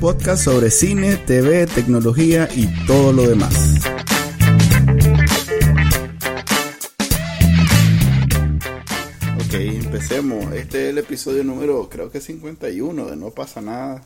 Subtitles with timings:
[0.00, 3.74] Podcast sobre cine, TV, tecnología y todo lo demás.
[9.44, 10.54] Ok, empecemos.
[10.54, 14.02] Este es el episodio número, creo que 51 de No pasa nada.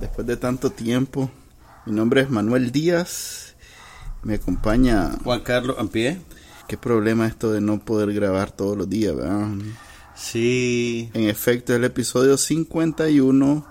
[0.00, 1.30] Después de tanto tiempo.
[1.86, 3.54] Mi nombre es Manuel Díaz.
[4.24, 6.18] Me acompaña Juan Carlos Ampie.
[6.66, 9.46] Qué problema esto de no poder grabar todos los días, ¿verdad?
[10.16, 11.08] Sí.
[11.14, 13.69] En efecto, es el episodio 51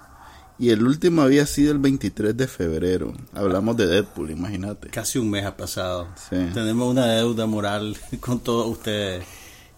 [0.60, 3.14] y el último había sido el 23 de febrero.
[3.34, 4.90] Hablamos de Deadpool, imagínate.
[4.90, 6.08] Casi un mes ha pasado.
[6.30, 6.36] Sí.
[6.54, 9.24] Tenemos una deuda moral con todos ustedes.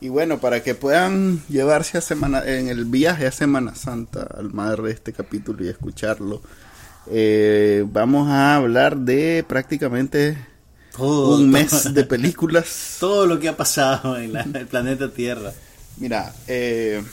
[0.01, 4.51] Y bueno, para que puedan llevarse a semana, en el viaje a Semana Santa al
[4.51, 6.41] madre de este capítulo y escucharlo,
[7.07, 10.37] eh, vamos a hablar de prácticamente
[10.97, 12.97] Todo, un mes de películas.
[12.99, 15.51] Todo lo que ha pasado en la- el planeta Tierra.
[15.97, 17.03] Mira, eh,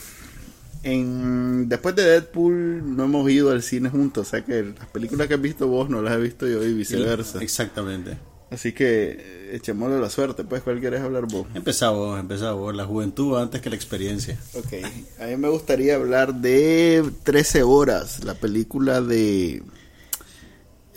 [0.83, 5.27] en, después de Deadpool no hemos ido al cine juntos, o sea que las películas
[5.27, 7.41] que has visto vos no las he visto yo y viceversa.
[7.41, 8.17] Exactamente.
[8.51, 11.47] Así que eh, echémosle la suerte, pues, ¿cuál quieres hablar vos?
[11.53, 12.75] Empezá vos, empezá vos.
[12.75, 14.39] La juventud antes que la experiencia.
[14.55, 14.73] Ok,
[15.19, 19.61] a mí me gustaría hablar de 13 horas, la película de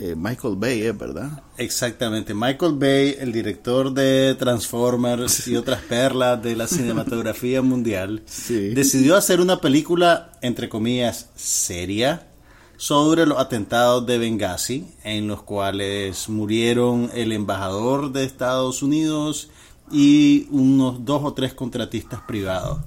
[0.05, 0.91] eh, Michael Bay, ¿eh?
[0.91, 1.43] ¿verdad?
[1.57, 2.33] Exactamente.
[2.33, 8.69] Michael Bay, el director de Transformers y otras perlas de la cinematografía mundial, Sí.
[8.73, 12.27] decidió hacer una película, entre comillas, seria
[12.75, 19.49] sobre los atentados de Benghazi, en los cuales murieron el embajador de Estados Unidos
[19.89, 22.79] y unos dos o tres contratistas privados.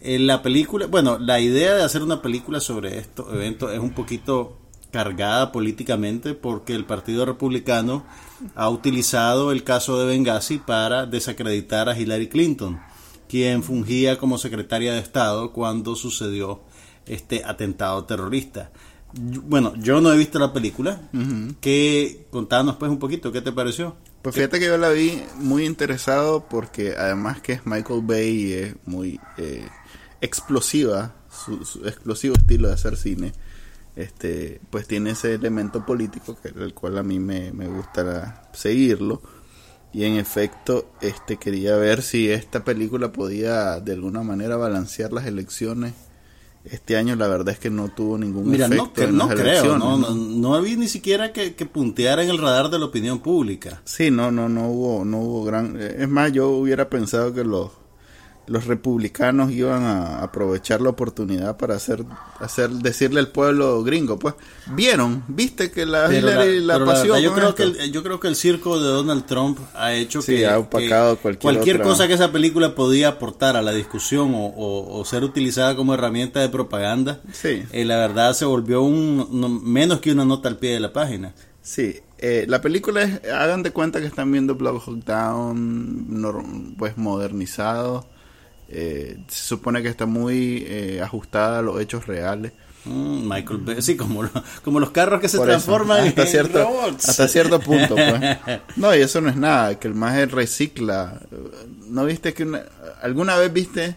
[0.00, 3.94] En la película, bueno, la idea de hacer una película sobre estos eventos es un
[3.94, 4.58] poquito
[4.90, 8.04] cargada políticamente porque el Partido Republicano
[8.54, 12.80] ha utilizado el caso de Benghazi para desacreditar a Hillary Clinton,
[13.28, 16.60] quien fungía como secretaria de Estado cuando sucedió
[17.06, 18.70] este atentado terrorista.
[19.12, 21.00] Bueno, yo no he visto la película.
[21.60, 23.96] que Contanos pues un poquito, ¿qué te pareció?
[24.22, 28.52] Pues fíjate que yo la vi muy interesado porque además que es Michael Bay y
[28.54, 29.68] es muy eh,
[30.20, 33.32] explosiva, su, su explosivo estilo de hacer cine,
[33.96, 39.22] este, pues tiene ese elemento político que el cual a mí me, me gusta seguirlo.
[39.92, 45.24] Y en efecto, este quería ver si esta película podía de alguna manera balancear las
[45.26, 45.94] elecciones.
[46.64, 49.26] Este año la verdad es que no tuvo ningún Mira, no, efecto cre- en no
[49.26, 50.10] las creo, elecciones, no, ¿no?
[50.10, 53.80] no, no había ni siquiera que, que puntear en el radar de la opinión pública.
[53.84, 55.76] Sí, no, no, no hubo, no hubo gran.
[55.80, 57.70] eh, Es más, yo hubiera pensado que los
[58.48, 62.04] los republicanos iban a aprovechar la oportunidad para hacer,
[62.38, 64.34] hacer, decirle al pueblo gringo, pues,
[64.74, 66.78] vieron, viste que la Hillary la,
[67.20, 70.22] yo creo que esto?" el, yo creo que el circo de Donald Trump ha hecho
[70.22, 73.72] Sí, que ha opacado que cualquier otra- cosa que esa película podía aportar a la
[73.72, 77.64] discusión o, o- o ser utilizada como herramienta de propaganda, Sí.
[77.72, 80.92] eh, la verdad se volvió un no- menos que una nota al pie de la
[80.92, 81.34] página.
[81.62, 86.96] Sí, eh, la película es, hagan de cuenta que están viendo Black Hawk Down, pues
[86.96, 88.06] modernizado.
[88.68, 92.52] Eh, se supone que está muy eh, ajustada a los hechos reales.
[92.84, 94.30] Mm, Michael Bay, sí, como, lo-
[94.64, 97.08] como los carros que se Por eso, transforman hasta en cierto, robots.
[97.08, 98.38] hasta cierto punto pues.
[98.76, 101.20] no y eso no es nada que el maje recicla
[101.88, 102.64] no viste que una-
[103.02, 103.96] alguna vez viste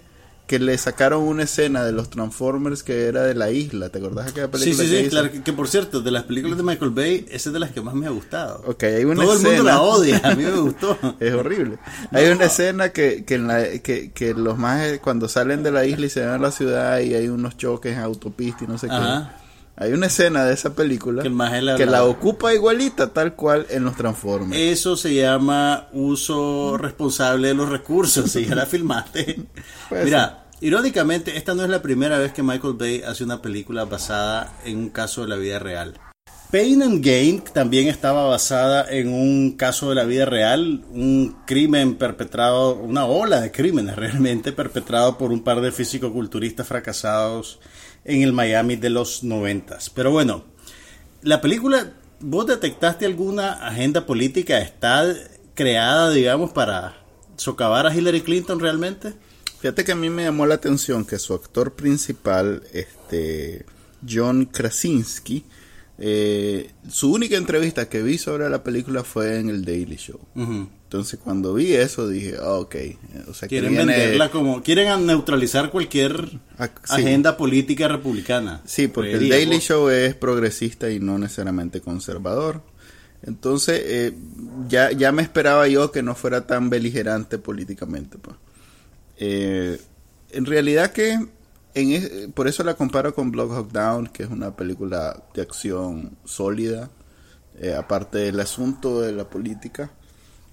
[0.49, 4.25] que le sacaron una escena de los Transformers que era de la isla te acordás
[4.25, 5.09] de aquella Sí, película sí, que sí, hizo?
[5.11, 7.71] claro, que, que por cierto, de las películas de Michael Bay, esa es de las
[7.71, 8.63] que más me ha gustado.
[8.65, 10.97] Ok, hay una Todo el mundo la odia, a mí me gustó.
[11.19, 11.77] es horrible
[12.11, 15.85] hay una escena que, que, en la, que, que los majes cuando salen de la
[15.85, 18.77] isla y se van a la ciudad y hay unos choques en autopista y no
[18.79, 19.35] sé Ajá.
[19.35, 19.48] qué
[19.79, 23.65] hay una escena de esa película Que la- que la la- ocupa igualita tal cual
[23.69, 29.39] en los Transformers Eso se llama uso responsable de los recursos, si ya la filmaste.
[29.87, 33.85] Puede Mira, irónicamente, esta no es la primera vez que Michael Bay hace una película
[33.85, 35.93] basada en un caso de la vida real.
[36.51, 41.93] Pain and Gain también estaba basada en un caso de la vida real, un crimen
[41.93, 47.59] perpetrado, una ola de crímenes realmente perpetrado por un par de físico-culturistas fracasados
[48.05, 49.89] en el Miami de los noventas.
[49.89, 50.43] Pero bueno,
[51.21, 54.59] la película, ¿vos detectaste alguna agenda política?
[54.59, 55.13] ¿Está
[55.55, 56.97] creada, digamos, para
[57.37, 59.13] socavar a Hillary Clinton realmente?
[59.59, 63.65] Fíjate que a mí me llamó la atención que su actor principal, este
[64.07, 65.45] John Krasinski,
[66.01, 70.21] Eh, su única entrevista que vi sobre la película fue en el Daily Show.
[70.89, 72.75] Entonces cuando vi eso dije, ah, ok.
[73.27, 78.63] O sea, quieren venderla como, quieren neutralizar cualquier ah, agenda política republicana.
[78.65, 82.63] Sí, porque el Daily Show es progresista y no necesariamente conservador.
[83.21, 84.13] Entonces eh,
[84.67, 88.17] ya, ya me esperaba yo que no fuera tan beligerante políticamente.
[88.17, 88.35] Pues.
[89.19, 89.79] Eh,
[90.31, 91.19] en realidad que
[91.75, 96.17] en por eso la comparo con Block Hawk Down, que es una película de acción
[96.25, 96.89] sólida,
[97.59, 99.91] eh, aparte del asunto de la política.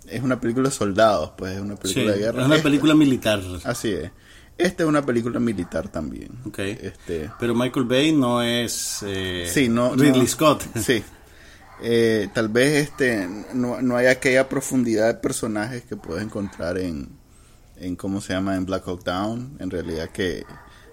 [0.09, 2.41] Es una película de soldados, pues es una película de guerra.
[2.43, 3.43] Es una película militar.
[3.65, 4.11] Así es.
[4.59, 6.31] Esta es una película militar también.
[6.47, 6.79] Okay.
[6.81, 10.63] Este, Pero Michael Bay no es eh, sí, no, Ridley Scott.
[10.83, 11.03] Sí.
[11.83, 17.11] Eh, tal vez este no, no hay aquella profundidad de personajes que puedes encontrar en,
[17.77, 19.59] en cómo se llama en Black Hawk Down.
[19.61, 20.45] En realidad que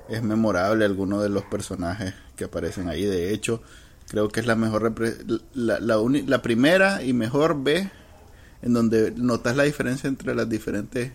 [0.10, 3.06] es memorable alguno de los personajes que aparecen ahí.
[3.06, 3.62] De hecho,
[4.10, 4.94] creo que es la mejor
[5.54, 7.89] la, la, la primera y mejor B
[8.63, 11.12] en donde notas la diferencia entre las diferentes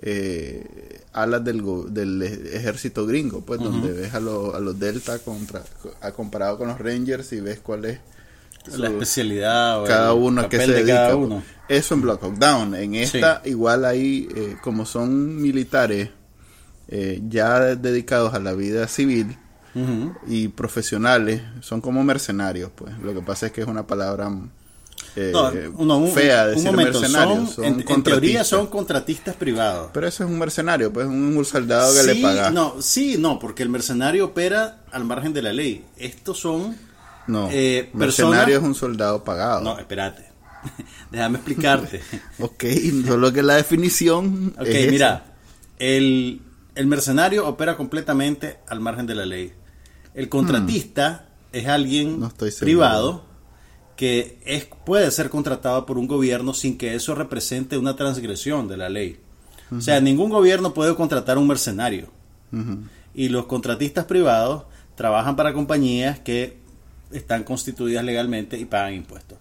[0.00, 1.62] eh, alas del,
[1.92, 5.62] del ejército gringo, pues donde ves a, a los Delta contra,
[6.00, 7.98] a, comparado con los Rangers y ves cuál es
[8.76, 11.14] la especialidad o cada uno a qué se dedica.
[11.16, 11.42] Uno.
[11.68, 12.74] Eso en Block Hawk Down.
[12.74, 16.10] En esta igual ahí, eh, como son militares
[16.88, 19.36] eh, ya dedicados a la vida civil
[20.28, 22.96] y profesionales, son como mercenarios, pues.
[22.98, 24.30] Lo que pasa es que es una palabra
[25.16, 25.32] eh,
[26.12, 27.58] fea decir mercenarios.
[27.58, 29.90] en, teoría son contratistas privados.
[29.92, 32.50] Pero eso es un mercenario, pues un soldado que le paga.
[32.50, 35.84] No, sí, no, porque el mercenario opera al margen de la ley.
[35.96, 36.76] Estos son.
[37.26, 39.60] No, eh, mercenario es un soldado pagado.
[39.60, 40.26] No, espérate.
[41.10, 42.02] Déjame explicarte.
[42.38, 42.64] ok,
[43.06, 44.54] solo que la definición.
[44.58, 45.30] Ok, mira.
[45.78, 46.40] El,
[46.74, 49.52] el mercenario opera completamente al margen de la ley.
[50.14, 51.56] El contratista hmm.
[51.56, 53.33] es alguien privado
[53.96, 58.76] que es, puede ser contratado por un gobierno sin que eso represente una transgresión de
[58.76, 59.18] la ley.
[59.76, 62.08] O sea, ningún gobierno puede contratar a un mercenario.
[63.14, 64.64] Y los contratistas privados
[64.94, 66.56] trabajan para compañías que
[67.10, 69.38] están constituidas legalmente y pagan impuestos.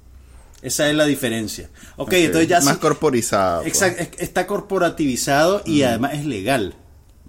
[0.62, 1.70] Esa es la diferencia.
[1.98, 2.62] Ok, entonces ya...
[2.62, 3.62] Más corporizado.
[3.62, 3.82] Pues.
[3.82, 6.76] Exacto, está corporativizado y además es legal.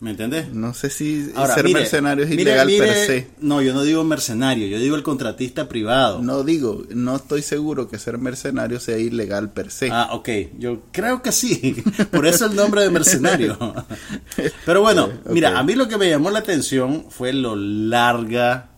[0.05, 0.53] ¿Me entiendes?
[0.53, 3.29] No sé si ser mercenario es ilegal per se.
[3.41, 6.21] No, yo no digo mercenario, yo digo el contratista privado.
[6.21, 9.89] No digo, no estoy seguro que ser mercenario sea ilegal per se.
[9.91, 10.29] Ah, ok,
[10.59, 11.83] yo creo que sí.
[12.13, 13.57] Por eso el nombre de mercenario.
[14.67, 18.73] Pero bueno, mira, a mí lo que me llamó la atención fue lo larga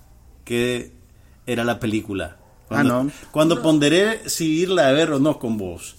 [0.44, 0.92] que
[1.44, 2.36] era la película.
[2.68, 3.10] Cuando, ah, no.
[3.32, 5.96] Cuando ponderé si irla a ver o no con vos.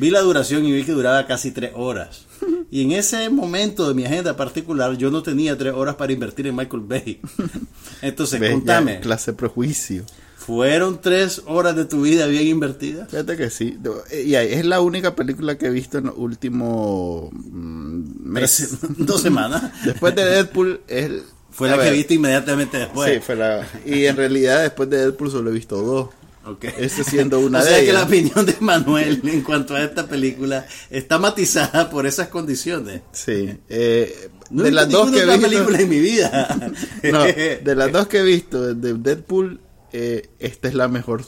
[0.00, 2.26] Vi la duración y vi que duraba casi tres horas.
[2.74, 6.48] Y en ese momento de mi agenda particular, yo no tenía tres horas para invertir
[6.48, 7.20] en Michael Bay.
[8.02, 8.98] Entonces, contame.
[8.98, 10.04] clase prejuicio.
[10.36, 13.08] ¿Fueron tres horas de tu vida bien invertidas?
[13.08, 13.78] Fíjate que sí.
[14.24, 18.78] Y es la única película que he visto en los últimos mm, meses.
[18.98, 19.70] Dos semanas.
[19.84, 21.22] Después de Deadpool, es
[21.52, 23.08] fue la que viste inmediatamente después.
[23.08, 23.64] Sí, fue la.
[23.86, 26.08] Y en realidad, después de Deadpool, solo he visto dos.
[26.46, 26.72] Okay.
[26.78, 30.66] Este siendo una o sea que la opinión de Manuel en cuanto a esta película
[30.90, 33.02] está matizada por esas condiciones.
[33.12, 33.58] Sí.
[33.68, 35.40] Eh, de las dos que he visto.
[35.40, 36.72] película en mi vida.
[37.12, 39.60] no, de las dos que he visto, de Deadpool,
[39.92, 41.24] eh, esta es la mejor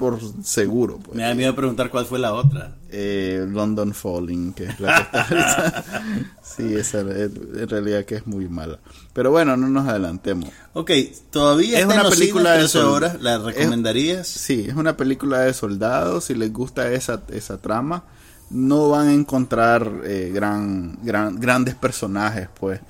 [0.00, 0.98] por seguro.
[0.98, 1.14] Pues.
[1.14, 2.74] Me da miedo preguntar cuál fue la otra.
[2.88, 5.84] Eh, London Falling, que es la que está
[6.42, 8.78] Sí, esa en realidad que es muy mala.
[9.12, 10.48] Pero bueno, no nos adelantemos.
[10.72, 10.90] Ok,
[11.28, 14.26] todavía es una película de horas, ¿la recomendarías?
[14.26, 18.04] sí, es una película de soldados, si les gusta esa, esa trama,
[18.48, 22.80] no van a encontrar eh, gran, gran, grandes personajes, pues.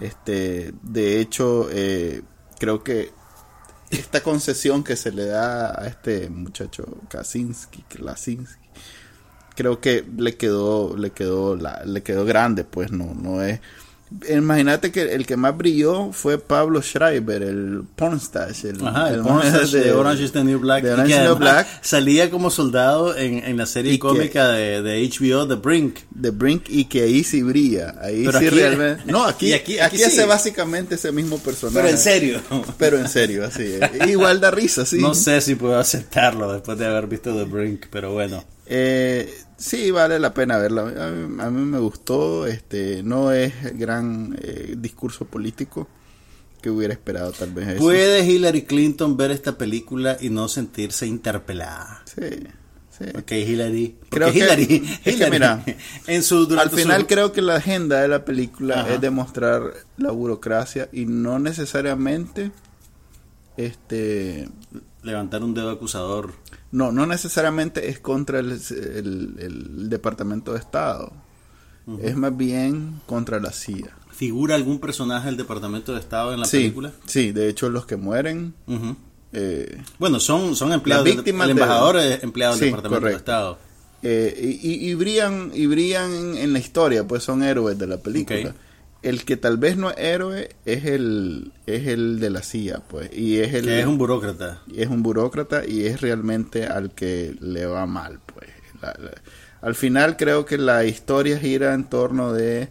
[0.00, 2.22] este De hecho, eh,
[2.58, 3.12] creo que
[3.90, 8.66] esta concesión que se le da a este muchacho Kaczynski, Klasinski,
[9.54, 13.60] creo que le quedó, le quedó, la, le quedó grande, pues no, no es
[14.28, 18.70] Imagínate que el que más brilló fue Pablo Schreiber, el pornstache.
[18.70, 19.22] El, Ajá, el,
[19.72, 20.84] de, Orange is the New Black.
[21.36, 21.66] Black.
[21.82, 25.98] Salía como soldado en, en la serie cómica de, de, HBO, The Brink.
[26.20, 27.96] The Brink, y que ahí sí brilla.
[28.00, 29.02] Ahí sí realmente.
[29.06, 31.80] No, aquí, aquí, aquí, hace básicamente ese mismo personaje.
[31.80, 32.40] Pero en serio.
[32.78, 33.78] Pero en serio, así.
[34.08, 34.98] Igual da risa, sí.
[34.98, 38.44] No sé si puedo aceptarlo después de haber visto The Brink, pero bueno.
[38.66, 40.82] Eh, sí, vale la pena verla.
[40.82, 42.46] A mí, me gustó.
[42.46, 45.88] Este, no es gran eh, discurso político
[46.60, 47.68] que hubiera esperado tal vez.
[47.68, 47.78] Eso.
[47.78, 52.02] ¿Puede Hillary Clinton ver esta película y no sentirse interpelada?
[52.04, 52.46] Sí.
[52.98, 53.04] Sí.
[53.14, 53.96] Ok, Hillary.
[54.08, 54.82] Creo que, Hillary,
[55.30, 55.62] mira,
[56.06, 60.88] en su, al final creo que la agenda de la película es demostrar la burocracia
[60.92, 62.52] y no necesariamente
[63.58, 64.48] este
[65.06, 66.34] levantar un dedo acusador.
[66.72, 71.12] No, no necesariamente es contra el, el- el Departamento de Estado.
[72.02, 73.96] Es más bien contra la CIA.
[74.10, 76.92] ¿Figura algún personaje del Departamento de Estado en la sí, película?
[77.06, 78.54] sí, de hecho los que mueren...
[79.32, 81.04] Eh, Bueno, son, son empleados.
[81.04, 83.14] Las del- víctimas el de- embajador es empleado del Sí, Departamento de.
[83.14, 83.58] Estado.
[84.02, 87.86] Eh, y, y- y brillan y brillan en, en la historia, pues son héroes de
[87.86, 88.50] la película.
[88.50, 88.56] Ok.
[89.08, 93.10] El que tal vez no es héroe es el es el de la CIA, pues,
[93.16, 94.62] y es el Que es un burócrata.
[94.74, 98.48] es un burócrata y es realmente al que le va mal, pues.
[98.82, 99.22] La- la-
[99.62, 102.68] al final creo que la historia gira en torno de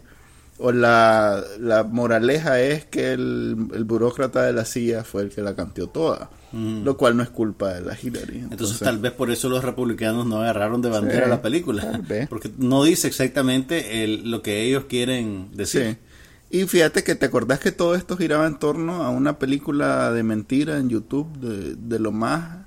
[0.58, 5.42] o la, la moraleja es que el, el burócrata de la CIA fue el que
[5.42, 8.38] la cambió toda, lo cual no es culpa de la Hillary.
[8.50, 11.82] Entonces, tal vez por eso los republicanos no agarraron de bandera Sí, la película.
[11.92, 12.28] tal vez.
[12.28, 15.98] Porque no dice exactamente el- lo que ellos quieren decir.
[16.00, 16.05] Sí.
[16.50, 20.22] Y fíjate que te acordás que todo esto giraba en torno a una película de
[20.22, 22.58] mentira en YouTube de, de lo más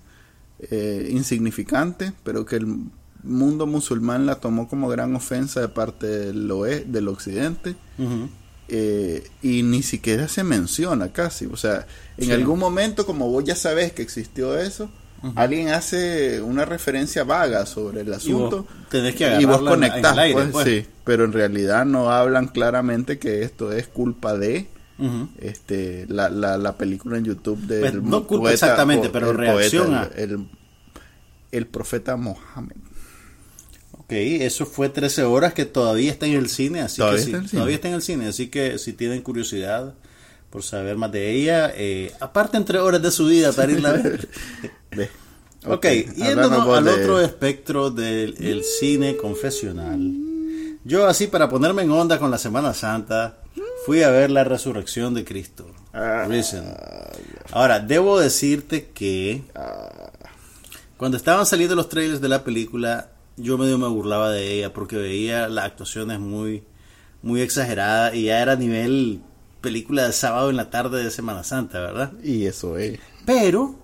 [0.59, 2.67] eh, insignificante, pero que el
[3.23, 7.75] mundo musulmán la tomó como gran ofensa de parte del, oe- del occidente
[8.67, 11.45] eh, y ni siquiera se menciona casi.
[11.45, 12.31] O sea, en Sí.
[12.31, 14.89] algún momento, como vos ya sabés que existió eso,
[15.35, 19.63] alguien hace una referencia vaga sobre el Y vos asunto tenés que y vos en-
[19.63, 20.67] en conectás, aire, pues, pues.
[20.67, 24.67] sí, pero en realidad no hablan claramente que esto es culpa de
[25.39, 29.37] este la, la, la película en YouTube del Pues, no culpa exactamente, po- pero el
[29.37, 30.01] reacciona.
[30.09, 30.47] poeta, el, el-
[31.51, 32.75] el profeta Mohammed.
[33.93, 37.29] Ok, eso fue 13 horas que todavía está en el cine, así Todavía que sí,
[37.31, 37.57] está en el cine.
[37.59, 39.93] todavía está en el cine, así que si tienen curiosidad
[40.49, 43.93] por saber más de ella, eh, aparten tres horas de su vida para irla a
[43.93, 44.27] ver.
[45.65, 49.99] Ok, Háblanos yéndonos al de- otro espectro del el cine confesional.
[50.85, 53.39] Yo así para ponerme en onda con la Semana Santa,
[53.85, 55.67] fui a ver la resurrección de Cristo.
[55.93, 56.27] Ah.
[57.51, 60.11] Ahora, debo decirte que ah,
[60.97, 64.95] cuando estaban saliendo los trailers de la película, yo medio me burlaba de ella porque
[64.95, 66.63] veía las actuaciones muy,
[67.21, 69.21] muy exageradas y ya era nivel
[69.61, 72.13] película de sábado en la tarde de Semana Santa, ¿verdad?
[72.23, 72.99] y eso es.
[73.25, 73.75] Pero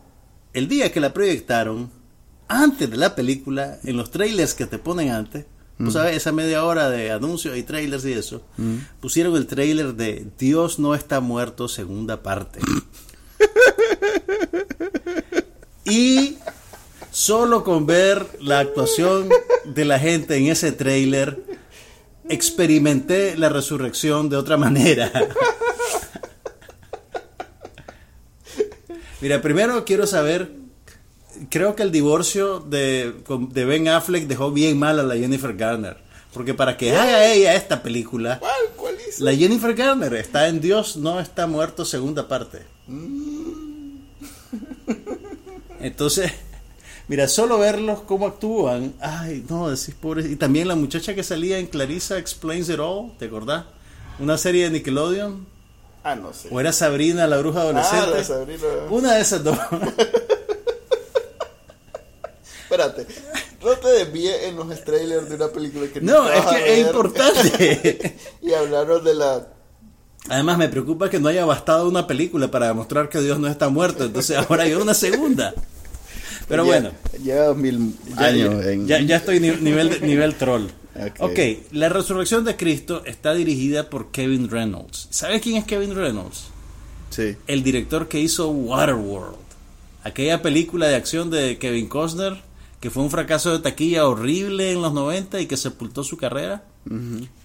[0.56, 1.92] el día que la proyectaron,
[2.48, 5.46] antes de la película, en los trailers que te ponen antes,
[5.78, 8.42] tú sabes, esa media hora de anuncios y trailers y eso,
[9.02, 12.62] pusieron el trailer de Dios no está muerto, segunda parte.
[15.84, 16.38] y
[17.12, 19.28] solo con ver la actuación
[19.66, 21.44] de la gente en ese trailer,
[22.30, 25.12] experimenté la resurrección de otra manera.
[29.22, 30.52] Mira, primero quiero saber,
[31.50, 33.14] creo que el divorcio de,
[33.50, 35.98] de Ben Affleck dejó bien mal a la Jennifer Garner.
[36.34, 38.52] Porque para que haga ella esta película, ¿Cuál?
[38.76, 39.24] ¿Cuál hizo?
[39.24, 42.64] la Jennifer Garner está en Dios no está muerto segunda parte.
[45.80, 46.32] Entonces,
[47.08, 50.28] mira, solo verlos cómo actúan, ay, no, decís pobre.
[50.30, 53.66] Y también la muchacha que salía en Clarissa Explains It All, ¿te acordás?
[54.20, 55.48] Una serie de Nickelodeon.
[56.08, 56.50] Ah, no sé.
[56.52, 58.06] ¿O era Sabrina, la bruja adolescente?
[58.14, 58.64] Ah, la Sabrina.
[58.92, 59.58] Una de esas dos.
[62.64, 63.06] Espérate,
[63.64, 66.74] no te desvíes en los trailers de una película que No, es vas a que
[66.74, 68.16] es importante.
[68.42, 69.48] y hablaron de la
[70.30, 73.70] Además, me preocupa que no haya bastado una película para demostrar que Dios no está
[73.70, 74.06] muerto.
[74.06, 75.54] Entonces, ahora hay una segunda.
[76.48, 76.92] Pero Ya- bueno,
[77.24, 78.88] Lleva mil años ya- en.
[78.88, 80.66] ya, ya estoy ni- nivel, nivel troll.
[80.96, 81.20] Ok.
[81.20, 81.40] ok,
[81.74, 85.08] la resurrección de Cristo está dirigida por Kevin Reynolds.
[85.12, 86.46] ¿Sabes quién es Kevin Reynolds?
[87.10, 87.36] Sí.
[87.48, 89.38] El director que hizo Waterworld.
[90.04, 92.42] Aquella película de acción de Kevin Costner
[92.86, 96.66] que fue un fracaso de taquilla horrible en los 90 y que sepultó su carrera.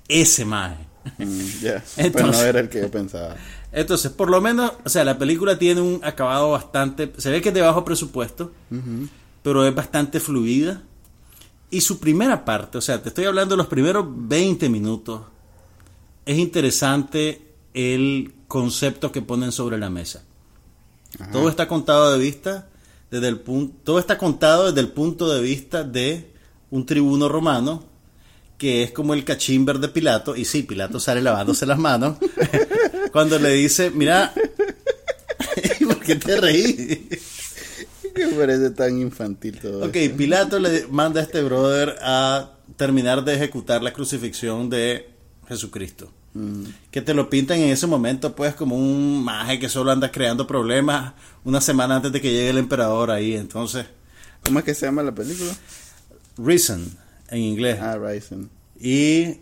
[0.07, 0.85] Ese maje.
[1.16, 1.40] Mm.
[1.62, 3.37] Pero Entonces- no era el que yo pensaba.
[3.73, 7.49] Entonces, por lo menos, o sea, la película tiene un acabado bastante, se ve que
[7.49, 8.52] es de bajo presupuesto,
[9.42, 10.83] pero es bastante fluida.
[11.71, 15.23] Y su primera parte, o sea, te estoy hablando de los primeros 20 minutos,
[16.27, 17.43] es interesante
[17.75, 20.25] el concepto que ponen sobre la mesa.
[21.33, 22.69] Todo está contado de vista
[23.11, 26.33] desde el punto, todo está contado desde el punto de vista de
[26.71, 27.85] un tribuno romano
[28.59, 32.19] que es como el cachimber de Pilato, y sí, Pilato sale lavándose las manos,
[33.12, 34.35] cuando le dice, mira,
[35.87, 37.09] ¿por qué te reí?
[38.14, 39.97] Me parece tan infantil todo Ok.
[40.17, 45.09] Pilato le manda a este brother a terminar de ejecutar la crucifixión de
[45.49, 46.12] Jesucristo.
[46.93, 50.47] Que te lo pintan en ese momento, pues, como un maje que solo anda creando
[50.47, 51.14] problemas
[51.45, 53.35] una semana antes de que llegue el emperador ahí.
[53.35, 53.87] Entonces,
[54.45, 55.52] ¿Cómo es que se llama la película?
[56.38, 56.87] Risen
[57.29, 57.79] en inglés.
[57.81, 58.49] Ah, Ryzen.
[58.81, 59.38] y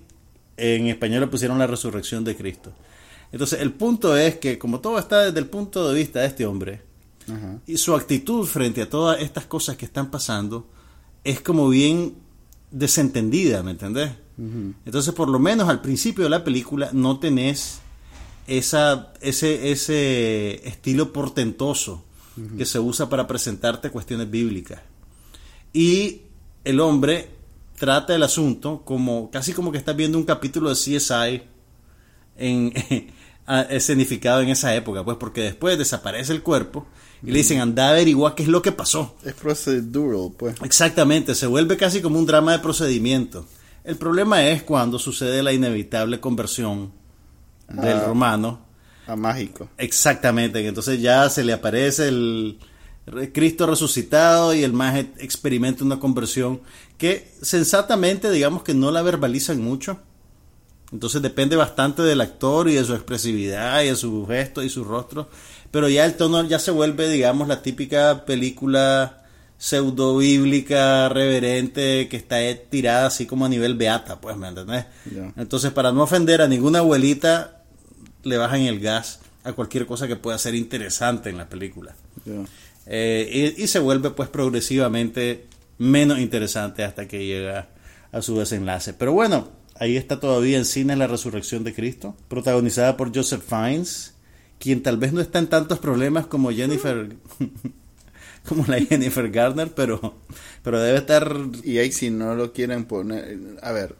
[0.56, 2.72] en español le pusieron la resurrección de Cristo.
[3.30, 6.46] Entonces, el punto es que como todo está desde el punto de vista de este
[6.46, 6.80] hombre,
[7.28, 7.58] Ajá.
[7.66, 10.66] Y su actitud frente a todas estas cosas que están pasando
[11.24, 12.14] es como bien
[12.70, 14.12] desentendida, ¿me entendés?
[14.84, 17.80] Entonces, por lo menos al principio de la película no tenés
[18.46, 22.04] esa, ese, ese estilo portentoso
[22.56, 24.80] que se usa para presentarte cuestiones bíblicas.
[25.72, 26.22] Y
[26.62, 27.30] el hombre
[27.76, 31.42] trata el asunto como casi como que estás viendo un capítulo de CSI
[32.36, 32.72] en,
[33.70, 36.86] escenificado en esa época, pues porque después desaparece el cuerpo
[37.22, 39.16] y le dicen anda a averiguar qué es lo que pasó.
[39.24, 40.56] Es procedural, pues.
[40.62, 43.46] Exactamente, se vuelve casi como un drama de procedimiento.
[43.84, 46.92] El problema es cuando sucede la inevitable conversión
[47.68, 48.04] del Ah.
[48.06, 48.60] romano.
[49.06, 49.68] A mágico.
[49.78, 52.58] Exactamente, entonces ya se le aparece el
[53.32, 56.60] Cristo resucitado y el más experimenta una conversión
[56.98, 59.98] que sensatamente digamos que no la verbalizan mucho.
[60.92, 64.84] Entonces depende bastante del actor y de su expresividad y de su gesto y su
[64.84, 65.28] rostro.
[65.70, 69.22] Pero ya el tono ya se vuelve, digamos, la típica película
[69.58, 72.38] pseudo bíblica, reverente, que está
[72.70, 74.86] tirada así como a nivel beata, pues, ¿me entendés?
[75.36, 77.62] Entonces, para no ofender a ninguna abuelita,
[78.22, 81.94] le bajan el gas a cualquier cosa que pueda ser interesante en la película.
[82.86, 87.68] Eh, y, y se vuelve pues progresivamente menos interesante hasta que llega
[88.12, 88.94] a su desenlace.
[88.94, 89.48] Pero bueno,
[89.78, 94.14] ahí está todavía en cine La Resurrección de Cristo, protagonizada por Joseph Fiennes,
[94.58, 97.16] quien tal vez no está en tantos problemas como Jennifer,
[98.48, 100.16] como la Jennifer Garner, pero,
[100.62, 101.34] pero debe estar...
[101.62, 103.94] Y ahí si no lo quieren poner, a ver,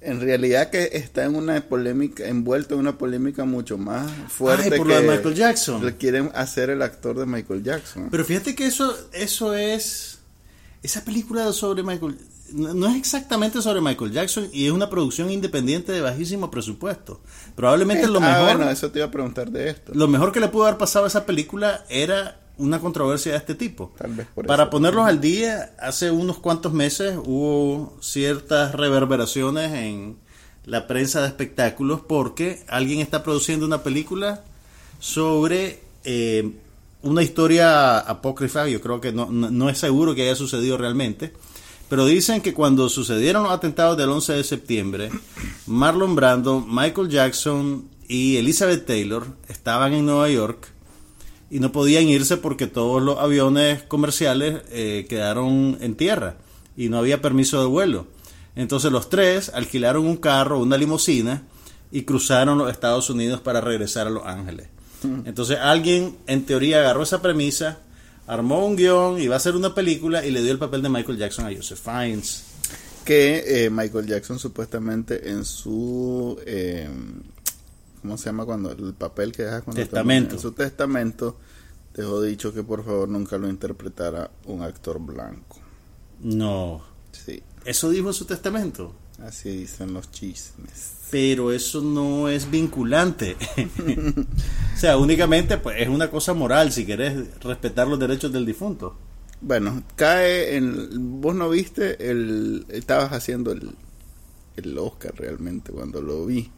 [0.00, 4.78] en realidad que está en una polémica, envuelto en una polémica mucho más fuerte Ay,
[4.78, 5.84] por que lo de Michael Jackson.
[5.84, 8.08] le quieren hacer el actor de Michael Jackson.
[8.10, 10.18] Pero fíjate que eso, eso es.
[10.82, 12.16] Esa película sobre Michael.
[12.52, 17.20] No es exactamente sobre Michael Jackson y es una producción independiente de bajísimo presupuesto.
[17.54, 18.56] Probablemente lo ah, mejor.
[18.56, 19.92] bueno, eso te iba a preguntar de esto.
[19.94, 23.54] Lo mejor que le pudo haber pasado a esa película era una controversia de este
[23.54, 23.92] tipo.
[23.96, 24.70] Tal vez por Para eso.
[24.70, 30.16] ponerlos al día, hace unos cuantos meses hubo ciertas reverberaciones en
[30.64, 34.44] la prensa de espectáculos porque alguien está produciendo una película
[34.98, 36.52] sobre eh,
[37.02, 41.32] una historia apócrifa, yo creo que no, no, no es seguro que haya sucedido realmente,
[41.88, 45.10] pero dicen que cuando sucedieron los atentados del 11 de septiembre,
[45.66, 50.72] Marlon Brando, Michael Jackson y Elizabeth Taylor estaban en Nueva York
[51.50, 56.36] y no podían irse porque todos los aviones comerciales eh, quedaron en tierra
[56.76, 58.06] y no había permiso de vuelo.
[58.54, 61.44] Entonces los tres alquilaron un carro, una limusina
[61.90, 64.68] y cruzaron los Estados Unidos para regresar a Los Ángeles.
[65.24, 67.78] Entonces alguien en teoría agarró esa premisa,
[68.28, 71.18] armó un guion, iba a hacer una película y le dio el papel de Michael
[71.18, 72.44] Jackson a Joseph Fiennes.
[73.04, 76.38] Que eh, Michael Jackson supuestamente en su...
[76.46, 76.88] eh,
[78.02, 78.70] ¿Cómo se llama cuando?
[78.70, 80.34] El papel que deja cuando te Testamento.
[80.36, 81.36] En su testamento
[81.94, 85.56] dejó dicho que por favor nunca lo interpretara un actor blanco.
[86.20, 88.94] No, Sí, eso dijo en su testamento.
[89.24, 90.92] Así dicen los chismes.
[91.10, 93.36] pero eso no es vinculante.
[94.74, 98.96] o sea, únicamente pues es una cosa moral si querés respetar los derechos del difunto.
[99.40, 101.20] Bueno, cae en...
[101.20, 102.66] Vos no viste el...
[102.68, 103.70] Estabas haciendo el,
[104.56, 106.50] el Oscar realmente cuando lo vi.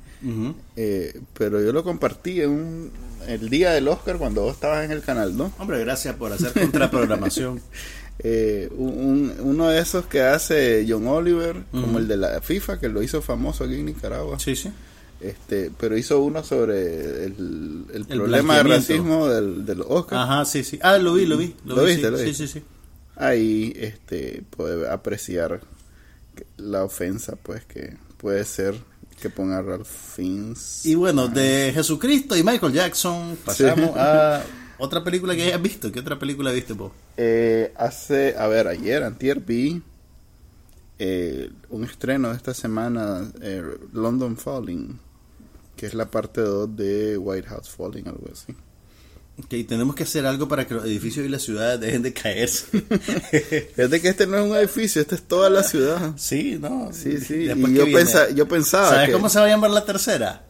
[0.76, 2.90] Eh, pero yo lo compartí en un-
[3.26, 5.50] el día del Oscar cuando vos estabas en el canal, ¿no?
[5.58, 7.60] Hombre, gracias por hacer contraprogramación.
[8.22, 11.98] Eh, un- un- uno de esos que hace John Oliver, como Ujú.
[11.98, 14.38] el de la FIFA, que lo hizo famoso aquí en Nicaragua.
[14.38, 14.70] sí, sí.
[15.22, 20.18] Este, pero hizo uno sobre el, el problema de racismo del, del Oscar.
[20.20, 20.78] Ajá, sí, sí.
[20.82, 21.54] Ah, lo vi, lo vi.
[21.66, 22.46] ¿Lo vi, viste, sí, lo sí, viste?
[22.46, 22.62] sí, sí.
[23.16, 25.60] Ahí este, puede apreciar
[26.56, 28.74] la ofensa, pues, que puede ser
[29.20, 30.86] que ponga Ralph Fiennes.
[30.86, 33.96] Y bueno, de Jesucristo y Michael Jackson pasamos Sí.
[33.98, 34.42] a
[34.80, 35.92] otra película que hayas visto.
[35.92, 36.92] ¿Qué otra película viste vos?
[37.16, 39.82] Eh, hace, a ver, ayer, antier vi
[40.98, 43.62] eh, un estreno de esta semana, eh,
[43.92, 44.98] London Falling,
[45.76, 48.54] que es la parte 2 de White House Falling, algo así.
[49.48, 52.66] Que tenemos que hacer algo para que los edificios y las ciudades dejen de caerse.
[53.74, 56.12] Fíjate que este no es un edificio, este es toda la ciudad.
[56.16, 56.90] sí, no.
[56.92, 59.12] Sí, sí, Después y yo, pensa- yo pensaba ¿Sabes que...
[59.12, 60.44] cómo se va a llamar la tercera?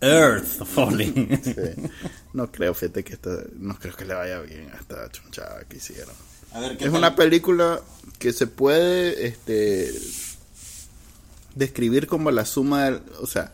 [0.00, 1.40] Earth Falling.
[1.44, 1.54] Sí.
[2.32, 5.76] No creo, fíjate que esta, no creo que le vaya bien a esta chunchada que
[5.76, 6.14] hicieron.
[6.52, 6.98] A ver, ¿qué Es tal?
[6.98, 7.80] una película
[8.18, 9.92] que se puede este
[11.54, 13.52] describir como la suma del, o sea,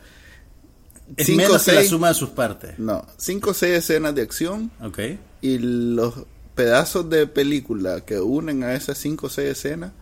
[1.17, 2.79] Es cinco, menos que la seis- suma de sus partes.
[2.79, 4.99] no, cinco o seis escenas de acción Ok.
[5.41, 6.15] y los
[6.55, 9.93] pedazos de película que unen a esas cinco o seis escenas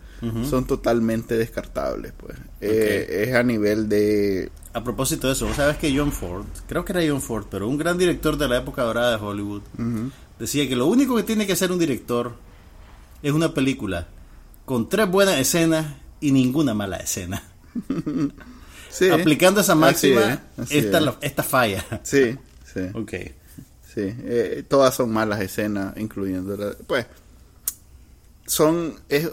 [0.49, 2.35] son totalmente descartables, pues.
[2.59, 6.85] Eh, es a nivel de A propósito de eso, vos sabes que John Ford, creo
[6.85, 9.63] que era John Ford, pero un gran director de la época dorada de Hollywood,
[10.37, 12.35] decía que lo único que tiene que hacer un director
[13.23, 14.07] es una película
[14.65, 17.43] con tres buenas escenas y ninguna mala escena.
[18.89, 19.09] Sí.
[19.09, 20.85] Aplicando esa máxima, es,
[21.21, 21.85] esta falla.
[22.01, 22.35] Sí,
[22.73, 22.81] sí.
[22.93, 23.13] Ok.
[23.93, 26.73] Sí, eh, todas son malas escenas, incluyendo la...
[26.87, 27.05] Pues,
[28.47, 28.95] son...
[29.09, 29.29] Es,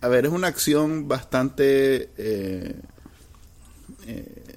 [0.00, 2.10] a ver, es una acción bastante...
[2.16, 2.80] eh,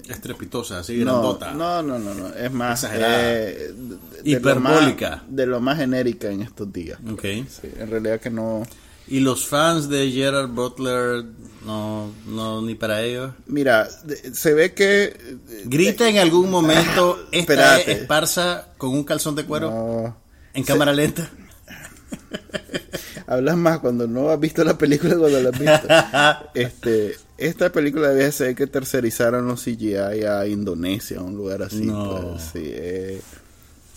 [0.08, 1.52] Estrepitosa, así no, grandota.
[1.52, 2.84] no, no, no, no, es más...
[2.84, 3.22] Exagerada.
[3.22, 5.10] eh, de- de lo Hiperbólica.
[5.10, 6.98] más- De lo más genérica en estos días.
[7.10, 7.22] Ok.
[7.22, 8.66] Sí, en realidad que no...
[9.06, 11.24] Y los fans de Gerard Butler,
[11.66, 13.32] no, no, ni para ellos.
[13.46, 13.86] Mira,
[14.32, 15.04] se ve que...
[15.04, 20.16] eh, Grita en algún momento esta es esparza con un calzón de cuero no,
[20.54, 21.30] en cámara lenta.
[23.26, 26.50] Hablas más cuando no has visto la película cuando la has visto.
[26.54, 31.82] este, esta película debía ser que tercerizaron los CGI a Indonesia, a un lugar así.
[31.86, 32.30] No.
[32.32, 33.20] pues, sí, eh,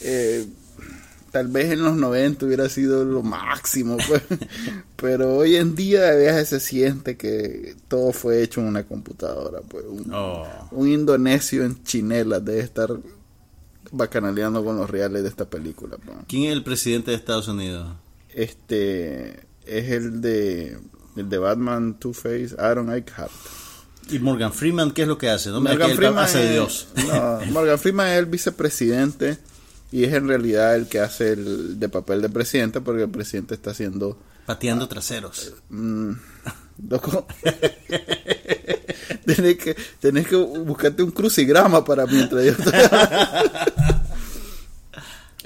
[0.01, 0.45] eh,
[1.31, 4.23] tal vez en los 90 hubiera sido lo máximo, pues.
[4.95, 9.59] pero hoy en día de viaje se siente que todo fue hecho en una computadora.
[9.61, 9.85] Pues.
[9.87, 10.45] Un, Oh.
[10.71, 12.89] un indonesio en chinela debe estar
[13.91, 15.97] bacanaleando con los reales de esta película.
[16.03, 16.17] pues.
[16.27, 17.95] ¿Quién es el presidente de Estados Unidos?
[18.33, 20.77] Este es el de
[21.19, 23.31] el de Batman Two Face, Aaron Eckhart.
[24.09, 25.49] ¿Y Morgan Freeman qué es lo que hace?
[25.49, 26.87] No Morgan Freeman hace es- Dios.
[27.07, 29.37] no, Morgan Freeman es el vicepresidente
[29.91, 33.53] y es en realidad el que hace el de papel de presidente porque el presidente
[33.55, 35.53] está haciendo Pateando traseros.
[35.69, 36.11] mm,
[36.89, 37.27] loco.
[39.25, 42.73] tenés que tenés que buscarte un crucigrama para mientras yo estoy-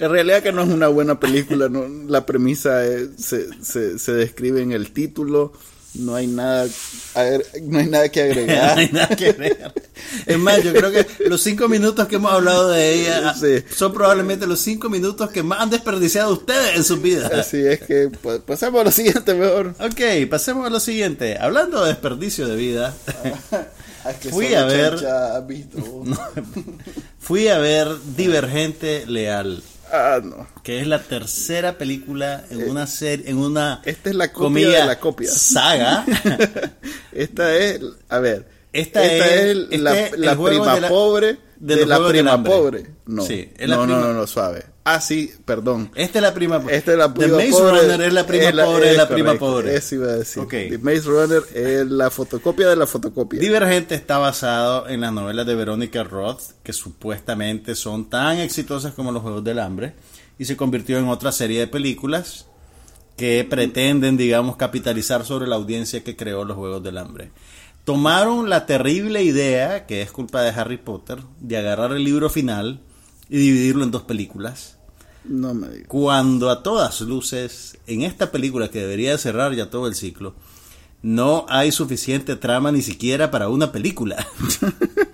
[0.01, 4.11] En realidad que no es una buena película, no, la premisa es- se, se, se
[4.13, 5.53] describe en el título,
[5.93, 6.67] no hay nada
[7.63, 8.79] no hay nada que no agregar.
[8.79, 9.73] hay nada que ver.
[10.25, 13.63] Es más, yo creo que los cinco minutos que hemos hablado de ella Sí.
[13.75, 17.31] son probablemente los cinco minutos que más han desperdiciado ustedes en sus vidas.
[17.33, 19.75] Así es que pues, pasemos a lo siguiente mejor.
[19.79, 21.37] Ok, pasemos a lo siguiente.
[21.37, 22.95] Hablando de desperdicio de vida,
[24.31, 24.95] Fui a ver-
[27.19, 30.47] fui a ver Divergente Leal, Ah, no.
[30.63, 34.79] que es la tercera película en una serie, en una Esta es la copia comilla
[34.81, 35.29] de la copia.
[35.31, 36.05] saga.
[37.11, 41.37] Esta es, a ver, Esta esta, es- es, este la, es el la prima pobre
[41.61, 42.51] de de, los la Juegos del prima Hambre.
[42.51, 42.85] pobre.
[43.05, 44.65] No, Sí, es la no, prima- no, no, no, suave.
[44.83, 45.91] Ah, sí, perdón.
[45.93, 47.81] Esta es la prima Esta es la The prima Maze pobre.
[47.81, 49.75] Runner es la prima es pobre de es la prima pobre.
[49.75, 50.41] Eso iba a decir.
[50.41, 50.49] Ok.
[50.49, 53.39] The Maze Runner es la fotocopia de la fotocopia.
[53.39, 59.11] Divergente está basado en las novelas de Verónica Roth, que supuestamente son tan exitosas como
[59.11, 59.93] los Juegos del Hambre,
[60.39, 62.47] y se convirtió en otra serie de películas
[63.17, 67.29] que pretenden, digamos, capitalizar sobre la audiencia que creó los Juegos del Hambre.
[67.83, 72.81] Tomaron la terrible idea, que es culpa de Harry Potter, de agarrar el libro final
[73.29, 74.77] y dividirlo en dos películas.
[75.23, 75.87] No me digas.
[75.87, 80.35] Cuando a todas luces, en esta película que debería cerrar ya todo el ciclo,
[81.01, 84.27] no hay suficiente trama ni siquiera para una película.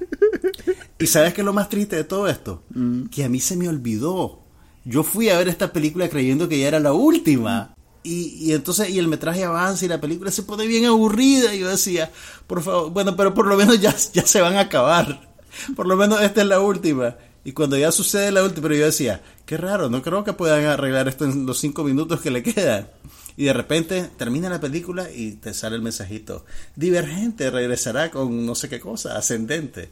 [1.00, 2.64] ¿Y sabes qué es lo más triste de todo esto?
[3.12, 4.42] Que a mí se me olvidó.
[4.84, 7.76] Yo fui a ver esta película creyendo que ya era la última.
[8.10, 11.54] Y, entonces, y el metraje avanza y la película se pone bien aburrida.
[11.54, 12.12] Y yo decía,
[12.48, 15.36] por favor, bueno, pero por lo menos ya, ya se van a acabar.
[15.76, 17.18] Por lo menos esta es la última.
[17.44, 20.66] Y cuando ya sucede la última, pero yo decía, qué raro, no creo que puedan
[20.66, 22.90] arreglar esto en los cinco minutos que le quedan.
[23.38, 26.44] Y de repente termina la película y te sale el mensajito,
[26.76, 29.92] Divergente regresará con no sé qué cosa, ascendente.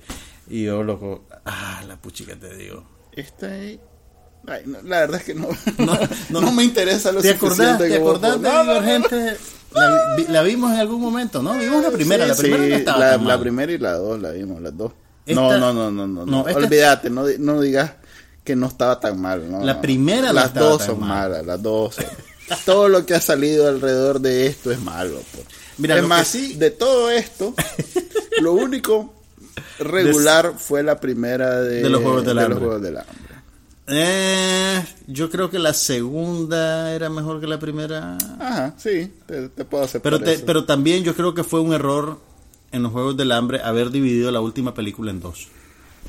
[0.50, 2.84] Y yo loco, ah, la puchica te digo.
[3.14, 3.80] Esta es...
[4.48, 5.98] Ay, no, la verdad es que no, No,
[6.30, 6.52] no, no.
[6.52, 8.50] me interesa lo ¿Te acordás, ¿te acordás de.
[8.50, 9.38] Divergente?
[9.74, 11.54] La, vi- la vimos en algún momento, ¿no?
[11.58, 13.40] Vimos la primera, Sí, la primera sí, no estaba la, tan la mal.
[13.42, 14.92] primera y la dos la vimos, las dos.
[15.26, 17.92] Esta- no, no, no, no, no, no, esta- Olvídate, no, no digas
[18.44, 19.50] que no estaba tan mal.
[19.52, 21.10] no, La primera Las dos son mal.
[21.32, 21.96] malas, las dos.
[21.96, 22.06] son-
[22.64, 25.20] Todo lo que ha salido alrededor de esto es malo.
[25.78, 27.54] Mira, es que más, sí- de todo esto,
[28.40, 29.14] lo único
[29.80, 32.56] regular fue la primera de, De los Juegos del de Hambre.
[32.56, 33.16] los Juegos del Hambre.
[33.88, 38.18] Eh, yo creo que la segunda era mejor que la primera.
[38.40, 40.44] Ajá, sí, te, te puedo aceptar Pero, te- eso.
[40.46, 42.20] pero también yo creo que fue un error
[42.72, 45.48] en los Juegos del Hambre haber dividido la última película en dos.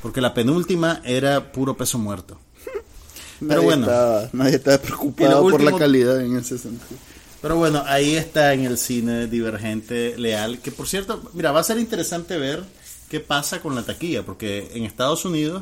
[0.01, 2.39] Porque la penúltima era puro peso muerto.
[3.41, 3.83] nadie pero bueno.
[3.83, 6.99] estaba, nadie estaba preocupado por la calidad en ese sentido.
[7.41, 11.63] Pero bueno, ahí está en el cine Divergente Leal, que por cierto, mira, va a
[11.63, 12.63] ser interesante ver
[13.09, 15.61] qué pasa con la taquilla, porque en Estados Unidos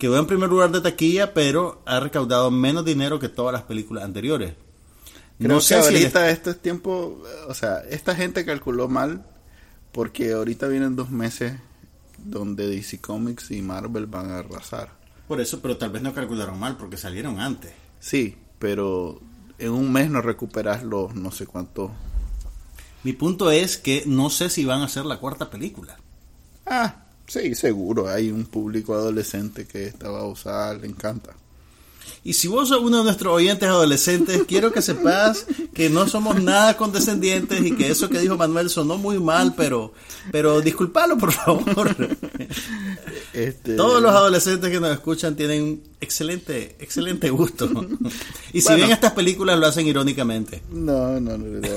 [0.00, 4.02] quedó en primer lugar de taquilla, pero ha recaudado menos dinero que todas las películas
[4.02, 4.54] anteriores.
[5.38, 9.26] Creo no sé que si ahorita este es tiempo, o sea, esta gente calculó mal
[9.92, 11.54] porque ahorita vienen dos meses
[12.18, 14.90] donde DC Comics y Marvel van a arrasar.
[15.28, 17.72] Por eso, pero tal vez no calcularon mal porque salieron antes.
[18.00, 19.20] Sí, pero
[19.58, 21.90] en un mes no recuperas los no sé cuánto.
[23.04, 25.98] Mi punto es que no sé si van a hacer la cuarta película.
[26.64, 28.08] Ah, sí, seguro.
[28.08, 31.30] Hay un público adolescente que esta va a usar, le encanta.
[32.24, 36.42] Y si vos sos uno de nuestros oyentes adolescentes, quiero que sepas que no somos
[36.42, 39.92] nada condescendientes y que eso que dijo Manuel sonó muy mal, pero,
[40.30, 41.96] pero disculpalo por favor.
[43.32, 47.68] Este, Todos los adolescentes que nos escuchan tienen excelente, excelente gusto.
[48.52, 48.82] Y si Bueno.
[48.84, 50.62] ven estas películas lo hacen irónicamente.
[50.72, 51.68] No, no, no, la,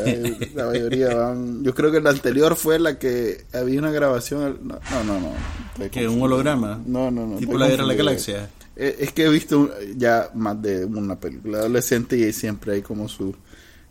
[0.55, 1.63] la mayoría van.
[1.63, 4.59] Yo creo que la anterior fue la que había una grabación.
[4.63, 5.91] No, no, no.
[5.91, 6.81] Que un holograma.
[6.85, 7.37] No, no, no.
[7.37, 8.49] Tipo la guerra de la galaxia.
[8.75, 13.07] Eh, Es que he visto ya más de una película adolescente y siempre hay como
[13.07, 13.35] sus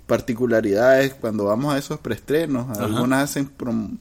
[0.07, 1.15] particularidades.
[1.15, 3.99] Cuando vamos a esos preestrenos, algunas hacen prom-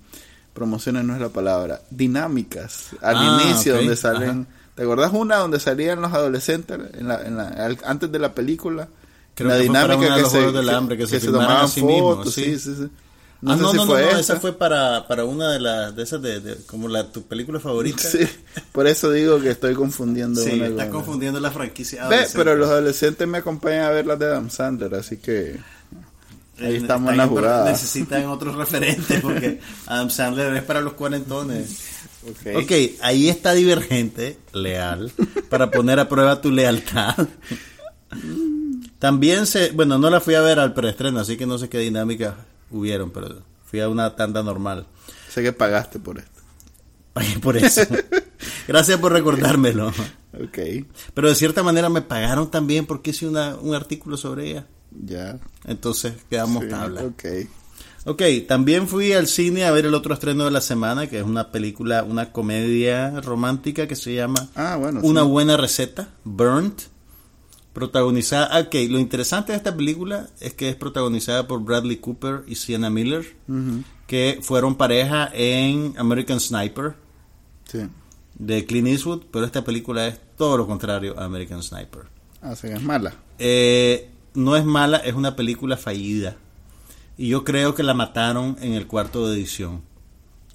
[0.54, 2.88] promociones, no es la palabra, dinámicas.
[3.02, 4.30] Al Ah, inicio, donde salen.
[4.30, 4.46] ajá.
[4.76, 8.34] ¿Te acordás una donde salían los adolescentes en la, en la- al- antes de la
[8.34, 8.88] película?
[9.36, 11.68] Creo la que fue para uno de que se, del Hambre, que se filmaron tomaban
[11.70, 12.44] sí fotos, sí.
[12.46, 12.90] sí, sí, sí.
[13.42, 14.20] No ah, no, si no, fue no, esa.
[14.20, 17.60] esa fue para, para una de las de esas de, de- como la tu película
[17.60, 18.04] favorita.
[18.04, 18.20] Sí,
[18.72, 22.08] por eso digo que estoy confundiendo Sí, estás con- confundiendo la franquicia.
[22.08, 25.60] Ve, pero los adolescentes me acompañan a ver las de Adam Sandler, así que
[26.62, 27.70] ahí estamos en la jugada.
[27.70, 31.80] Necesitan otros referentes porque Adam Sandler es para los cuarentones.
[32.30, 32.64] Ok.
[32.64, 32.72] Ok,
[33.02, 35.12] ahí está Divergente, leal,
[35.50, 37.28] para poner a prueba tu lealtad.
[39.00, 41.80] También se, bueno, no la fui a ver al preestreno, así que no sé qué
[41.80, 42.36] dinámicas
[42.70, 44.86] hubieron, pero fui a una tanda normal.
[45.30, 46.42] Sé que pagaste por esto.
[47.14, 47.82] Pagué por eso.
[48.68, 49.88] Gracias por recordármelo.
[50.34, 50.60] Ok,
[51.14, 54.68] Pero de cierta manera me pagaron también porque hice una, un artículo sobre ella.
[54.92, 55.40] Ya.
[55.66, 57.04] Entonces quedamos Sí, tabla.
[57.04, 57.24] ok.
[58.06, 61.24] Ok, también fui al cine a ver el otro estreno de la semana, que es
[61.24, 65.02] una película, una comedia romántica que se llama Ah, bueno.
[65.04, 65.28] Una sí.
[65.28, 66.82] buena receta, Burnt,
[67.74, 68.60] protagonizada.
[68.60, 72.90] Ok, lo interesante de esta película es que es protagonizada por Bradley Cooper y Sienna
[72.90, 73.36] Miller,
[74.08, 76.96] que fueron pareja en American Sniper
[77.66, 77.80] Sí.
[78.36, 82.02] de Clint Eastwood, pero esta película es todo lo contrario a American Sniper.
[82.42, 83.14] Ah, sí, es mala.
[83.38, 86.36] Eh, no es mala, es una película fallida.
[87.18, 89.82] Y yo creo que la mataron en el cuarto de edición.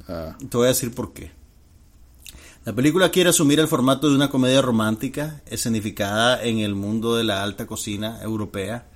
[0.08, 1.30] Ah, Te voy a decir por qué.
[2.64, 7.22] La película quiere asumir el formato de una comedia romántica escenificada en el mundo de
[7.24, 8.88] la alta cocina europea.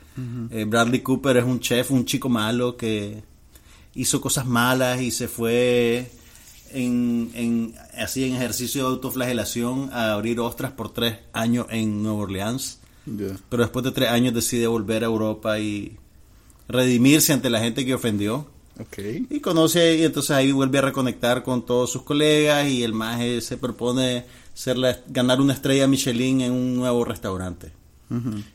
[0.50, 3.22] Eh, Bradley Cooper es un chef, un chico malo que
[3.94, 6.10] hizo cosas malas y se fue
[6.72, 12.18] en, en- así en ejercicio de autoflagelación a abrir ostras por tres años en Nueva
[12.22, 12.79] Orleans.
[13.48, 15.96] Pero después de tres años decide volver a Europa y
[16.68, 18.46] redimirse ante la gente que ofendió.
[19.28, 23.40] Y conoce, y entonces ahí vuelve a reconectar con todos sus colegas y el maje
[23.40, 27.72] se propone ser la- ganar una estrella Michelin en un nuevo restaurante.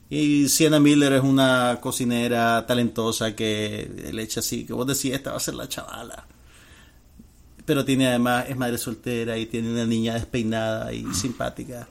[0.10, 5.32] Y Sienna Miller es una cocinera talentosa que le echa así, que vos decís, esta
[5.32, 6.26] va a ser la chavala.
[7.66, 11.88] Pero tiene además, es madre soltera y tiene una niña despeinada y simpática.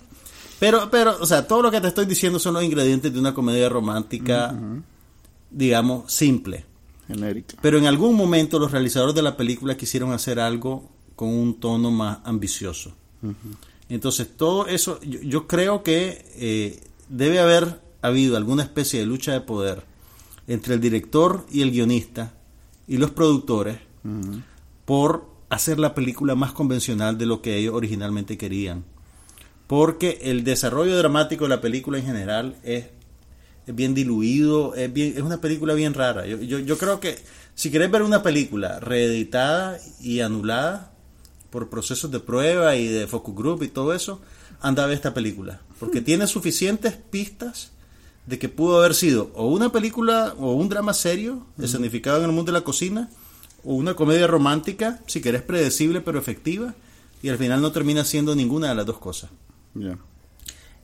[0.64, 3.34] Pero, pero, o sea, todo lo que te estoy diciendo son los ingredientes de una
[3.34, 4.58] comedia romántica,
[5.50, 6.64] digamos, simple.
[7.06, 7.58] Genérica.
[7.60, 11.90] Pero en algún momento los realizadores de la película quisieron hacer algo con un tono
[11.90, 12.94] más ambicioso.
[13.90, 19.32] Entonces, todo eso, yo, yo creo que eh, debe haber habido alguna especie de lucha
[19.32, 19.84] de poder
[20.46, 22.32] entre el director y el guionista
[22.88, 23.80] y los productores
[24.86, 28.93] por hacer la película más convencional de lo que ellos originalmente querían.
[29.74, 32.84] Porque el desarrollo dramático de la película en general es,
[33.66, 36.24] es bien diluido, es, bien, es una película bien rara.
[36.28, 37.18] Yo, yo, yo creo que
[37.56, 40.92] si querés ver una película reeditada y anulada
[41.50, 44.20] por procesos de prueba y de focus group y todo eso,
[44.60, 45.60] anda a ver esta película.
[45.80, 47.72] Porque tiene suficientes pistas
[48.26, 52.32] de que pudo haber sido o una película o un drama serio escenificado en el
[52.32, 53.10] mundo de la cocina
[53.64, 56.76] o una comedia romántica, si querés predecible pero efectiva,
[57.24, 59.30] y al final no termina siendo ninguna de las dos cosas.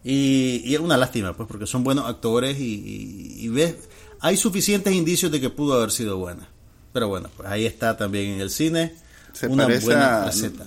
[0.02, 3.76] Y, y es una lástima, pues, porque son buenos actores y, y- y ves,
[4.20, 6.48] hay suficientes indicios de que pudo haber sido buena.
[6.92, 8.94] Pero bueno, pues ahí está también en el cine
[9.32, 10.66] Se una buena a- receta.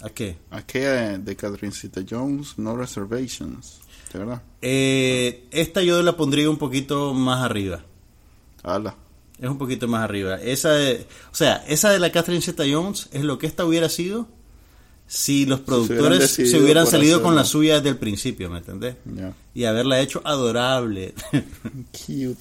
[0.00, 0.36] ¿A qué?
[0.50, 3.78] Aquella de Catherine Zeta Jones, No Reservations.
[4.12, 4.42] ¿De verdad?
[4.60, 7.84] Eh, esta yo la pondría un poquito más arriba.
[8.64, 8.96] Ala.
[9.38, 10.36] Es un poquito más arriba.
[10.36, 13.88] Esa de, o sea, esa de la Catherine Zeta Jones es lo que esta hubiera
[13.88, 14.26] sido
[15.14, 18.96] si los productores se hubieran salido con la suya desde el principio, ¿me entendés?
[19.52, 21.12] Y haberla hecho adorable.
[21.92, 22.40] Cute.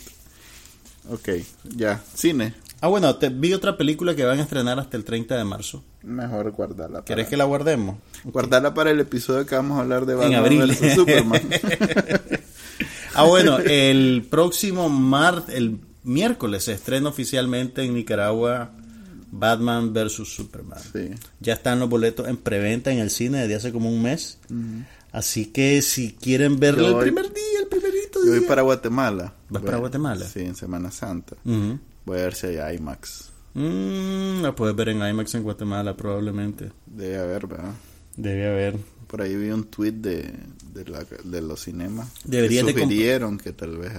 [1.10, 1.30] Ok,
[1.76, 2.02] ya.
[2.16, 2.54] Cine.
[2.80, 5.84] Ah, bueno, te vi otra película que van a estrenar hasta el 30 de marzo.
[6.04, 7.04] Mejor guardarla.
[7.04, 7.98] ¿Querés que la guardemos?
[8.24, 10.60] Guardarla para el episodio que vamos a hablar de Batman abril.
[10.60, 11.42] versus Superman.
[13.14, 18.72] Ah, bueno, el próximo mar, el miércoles se estrena oficialmente en Nicaragua
[19.32, 20.80] Batman vs Superman.
[20.94, 21.10] sí.
[21.40, 24.38] Ya están los boletos en preventa en el cine desde hace como un mes.
[25.12, 28.48] Así que si quieren verlo Yo el primer día, el primerito Yo voy día.
[28.48, 29.34] para Guatemala.
[29.50, 30.26] ¿Vas Voy- para Guatemala?
[30.26, 31.36] Sí, en Semana Santa.
[31.44, 33.30] Voy a ver si hay IMAX.
[33.54, 36.72] Mm, la puedes ver en IMAX en Guatemala probablemente.
[36.86, 37.74] Debe haber, ¿verdad?
[38.16, 38.78] Debe haber.
[39.08, 40.34] Por ahí vi un tweet de,
[40.74, 42.10] de, la- de los cinemas.
[42.24, 43.92] Deberías de que sugirieron que tal vez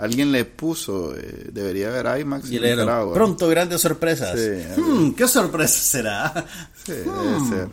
[0.00, 3.14] alguien le puso, eh, debería haber IMAX Y en Nicaragua.
[3.14, 4.38] pronto grandes sorpresas.
[4.38, 6.46] Sí, Hmm, ¿Qué sorpresa será?
[6.84, 7.22] Sí, Hmm.
[7.24, 7.68] debe ser.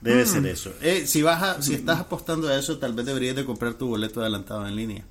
[0.00, 0.72] Debe ser eso.
[0.82, 3.86] Eh, si vas a- si estás apostando a eso, tal vez deberías de comprar tu
[3.86, 5.04] boleto adelantado en línea.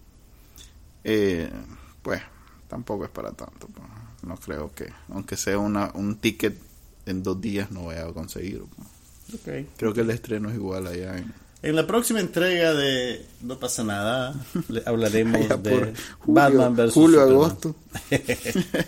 [1.04, 1.50] Eh,
[2.02, 2.22] pues
[2.68, 3.68] tampoco es para tanto.
[3.68, 3.88] pues.
[4.24, 6.56] No creo que, aunque sea una, un ticket
[7.06, 8.68] en dos días, no voy a conseguirlo.
[9.46, 9.66] pues.
[9.78, 13.84] Creo que el estreno es igual allá en, En la próxima entrega de No pasa
[13.84, 14.34] nada,
[14.67, 15.93] le hablaremos de julio,
[16.26, 17.43] Batman vs julio Superman.
[17.43, 17.76] agosto.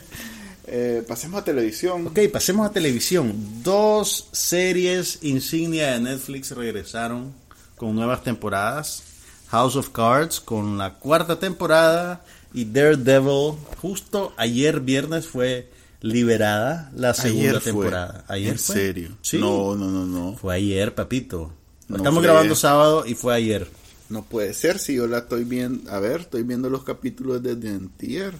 [0.65, 2.07] Eh, pasemos a televisión.
[2.07, 3.33] Ok, pasemos a televisión.
[3.63, 7.33] Dos series insignia de Netflix regresaron
[7.75, 9.03] con nuevas temporadas.
[9.49, 15.69] House of Cards con la cuarta temporada y Daredevil justo ayer viernes fue
[16.01, 17.71] liberada la segunda Ayer fue.
[17.73, 18.25] temporada.
[18.29, 18.75] Ayer ¿En fue.
[18.75, 19.09] serio?
[19.21, 19.37] Sí.
[19.39, 20.35] No, no, no, no.
[20.37, 21.51] Fue ayer, papito.
[21.93, 22.27] No Estamos fue.
[22.27, 23.67] grabando sábado y fue ayer.
[24.09, 25.89] No puede ser si yo la estoy viendo.
[25.91, 28.33] A ver, estoy viendo los capítulos desde antier.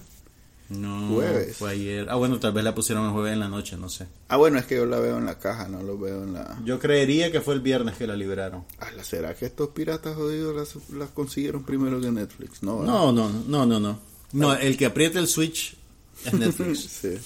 [0.70, 1.56] No, Jueves.
[1.58, 2.06] fue ayer.
[2.08, 4.06] Ah, bueno, tal vez la pusieron el jueves en la noche, no sé.
[4.28, 6.58] Ah, bueno, es que yo la veo en la caja, no lo veo en la...
[6.64, 8.64] Yo creería que fue el viernes que la liberaron.
[8.78, 12.62] Ah, ¿Será que estos piratas jodidos las, las consiguieron primero que Netflix?
[12.62, 12.92] No, ¿verdad?
[12.94, 13.98] No, no, no, no, no.
[14.32, 15.76] No, el que aprieta el switch
[16.24, 16.80] es Netflix.
[17.02, 17.18] Sí.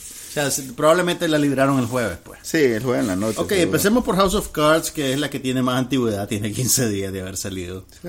[0.51, 2.39] Sea, probablemente la liberaron el jueves, pues.
[2.43, 3.39] Sí, el juego en la noche.
[3.41, 3.63] Ok, seguro.
[3.65, 7.13] empecemos por House of Cards, que es la que tiene más antigüedad, tiene 15 días
[7.13, 7.85] de haber salido.
[8.03, 8.09] Sí.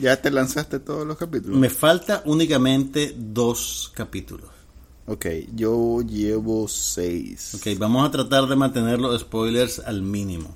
[0.00, 1.58] ¿Ya te lanzaste todos los capítulos?
[1.58, 4.48] Me falta únicamente dos capítulos.
[5.06, 7.54] Ok, yo llevo seis.
[7.56, 10.54] Ok, vamos a tratar de mantener los spoilers al mínimo.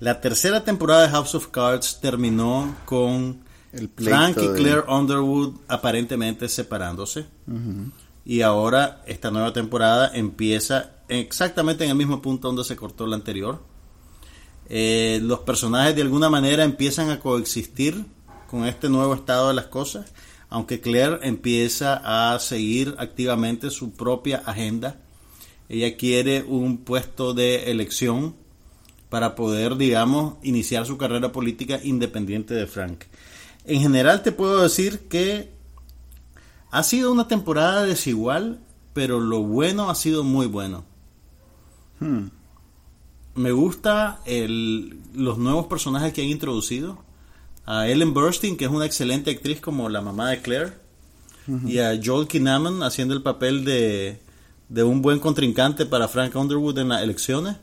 [0.00, 3.40] La tercera temporada de House of Cards terminó con
[3.72, 7.24] El Frank y de- Claire Underwood aparentemente separándose.
[8.26, 13.14] Y ahora esta nueva temporada empieza exactamente en el mismo punto donde se cortó la
[13.14, 13.62] anterior.
[14.68, 18.04] Eh, los personajes de alguna manera empiezan a coexistir
[18.50, 20.12] con este nuevo estado de las cosas,
[20.48, 22.00] aunque Claire empieza
[22.34, 24.96] a seguir activamente su propia agenda.
[25.68, 28.34] Ella quiere un puesto de elección
[29.08, 33.04] para poder, digamos, iniciar su carrera política independiente de Frank.
[33.64, 35.55] En general te puedo decir que
[36.70, 38.60] ha sido una temporada desigual,
[38.92, 40.84] pero lo bueno ha sido muy bueno.
[42.00, 42.28] Hmm.
[43.34, 47.04] Me gusta el, los nuevos personajes que han introducido.
[47.66, 50.72] A Ellen Burstyn, que es una excelente actriz como la mamá de Claire.
[51.64, 54.20] Y a Joel Kinnaman haciendo el papel de,
[54.68, 57.56] de un buen contrincante para Frank Underwood en las elecciones.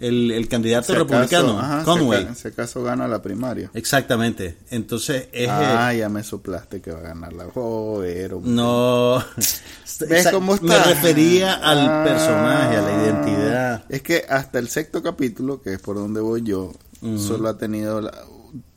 [0.00, 2.28] El, el candidato Si acaso- republicano, ajá, Conway.
[2.34, 3.70] Si acaso gana la primaria.
[3.74, 4.56] Exactamente.
[4.70, 5.48] Entonces es...
[5.50, 8.34] Ah, eh, ya me soplaste que va a ganar la joder.
[8.34, 8.50] hombre.
[8.52, 9.22] no...
[10.08, 10.84] ¿Ves cómo Me está?
[10.84, 12.04] refería al Ah.
[12.04, 13.84] personaje, a la identidad.
[13.90, 16.72] Es que hasta el sexto capítulo, que es por donde voy yo,
[17.18, 18.14] solo ha tenido la-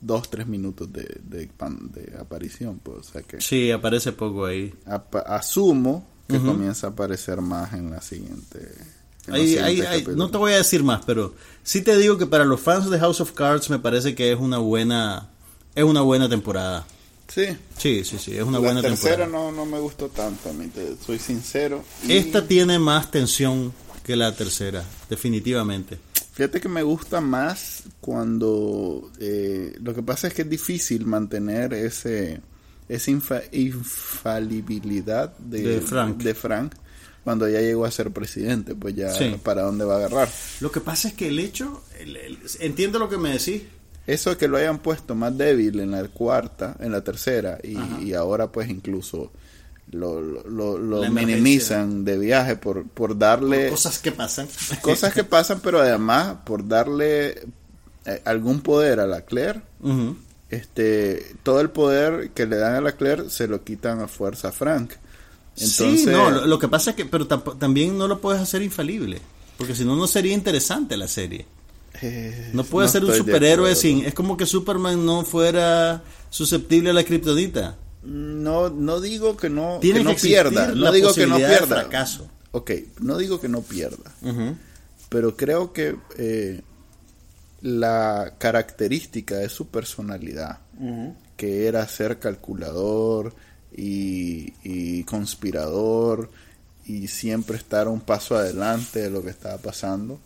[0.00, 2.78] dos, tres minutos de, de, pan- de aparición.
[2.82, 4.74] Pues, o sea que Sí, aparece poco ahí.
[5.26, 8.58] asumo que comienza a aparecer más en la siguiente.
[9.28, 12.44] Ahí- ahí- ahí- no te voy a decir más, pero sí te digo que para
[12.44, 15.30] los fans de House of Cards me parece que es una buena
[15.74, 16.86] es una buena temporada.
[17.26, 17.46] Sí.
[17.78, 19.50] Sí, sí, sí, es una la buena tercera temporada.
[19.50, 21.82] no, no me gustó tanto, te- soy sincero.
[22.06, 23.72] Y Esta tiene más tensión
[24.04, 25.98] que la tercera, definitivamente.
[26.34, 29.10] Fíjate que me gusta más cuando...
[29.20, 32.40] eh, lo que pasa es que es difícil mantener ese
[32.88, 36.18] esa infa- infalibilidad de, De Frank.
[36.22, 36.74] de Frank
[37.24, 39.36] cuando ya llegó a ser presidente, pues ya Sí.
[39.42, 40.28] para dónde va a agarrar.
[40.60, 43.62] Lo que pasa es que el hecho, el- el- entiendo lo que me decís,
[44.06, 48.12] Eso de que lo hayan puesto más débil en la cuarta, en la tercera, y,
[48.12, 49.32] ahora pues incluso
[49.92, 54.46] lo, lo, minimizan de viaje por, por darle cosas que pasan.
[54.82, 57.30] cosas que pasan, pero además por darle
[58.04, 60.16] eh, algún poder a la Claire, Ujú.
[60.50, 64.48] este todo el poder que le dan a la Claire se lo quitan a fuerza
[64.48, 64.92] a Frank.
[65.56, 68.62] Entonces, sí, no, lo, lo que pasa es que, pero también no lo puedes hacer
[68.62, 69.20] infalible,
[69.56, 71.46] porque si no, no sería interesante la serie.
[72.02, 74.04] eh, No puede no ser un superhéroe sin.
[74.04, 77.76] Es como que Superman no fuera susceptible a la kriptonita.
[78.02, 80.68] No, no digo que no, Tiene que no que pierda.
[80.74, 81.66] No digo que no pierda.
[81.66, 82.28] fracaso.
[82.50, 84.12] Ok, no digo que no pierda.
[85.08, 86.62] Pero creo que eh,
[87.62, 90.58] la característica de su personalidad,
[91.36, 93.34] que era ser calculador
[93.76, 96.30] y, y conspirador
[96.86, 100.20] y siempre estar un paso adelante de lo que estaba pasando,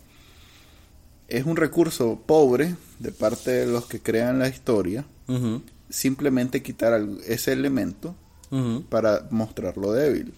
[1.27, 5.05] es un recurso pobre de parte de los que crean la historia,
[5.89, 8.15] simplemente quitar ese elemento
[8.51, 8.83] Ujú.
[8.89, 10.33] para mostrarlo débil.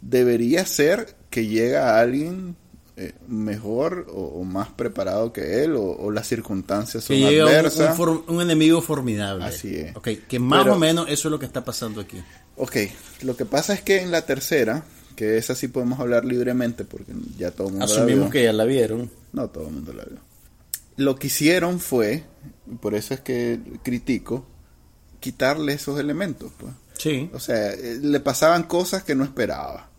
[0.00, 2.56] Debería ser que llega alguien
[3.02, 7.48] eh, mejor o, o más preparado que él o, o las circunstancias son Que un,
[7.48, 7.98] adversas.
[7.98, 9.44] un enemigo formidable.
[9.44, 9.96] Así es.
[9.96, 12.22] Ok, que más Pero- o menos eso es lo que está pasando aquí.
[12.56, 12.76] Ok,
[13.22, 14.84] lo que pasa es que en la tercera,
[15.16, 18.30] que esa sí podemos hablar libremente porque ya todo el mundo la Asumimos vio.
[18.30, 19.10] que ya la vieron.
[19.32, 20.18] No, todo el mundo la vio.
[20.96, 22.24] Lo que hicieron fue,
[22.80, 24.44] por eso es que critico,
[25.20, 26.50] quitarle esos elementos.
[26.58, 26.72] Pues.
[26.98, 27.30] Sí.
[27.32, 29.89] O sea, eh, le pasaban cosas que no esperaba.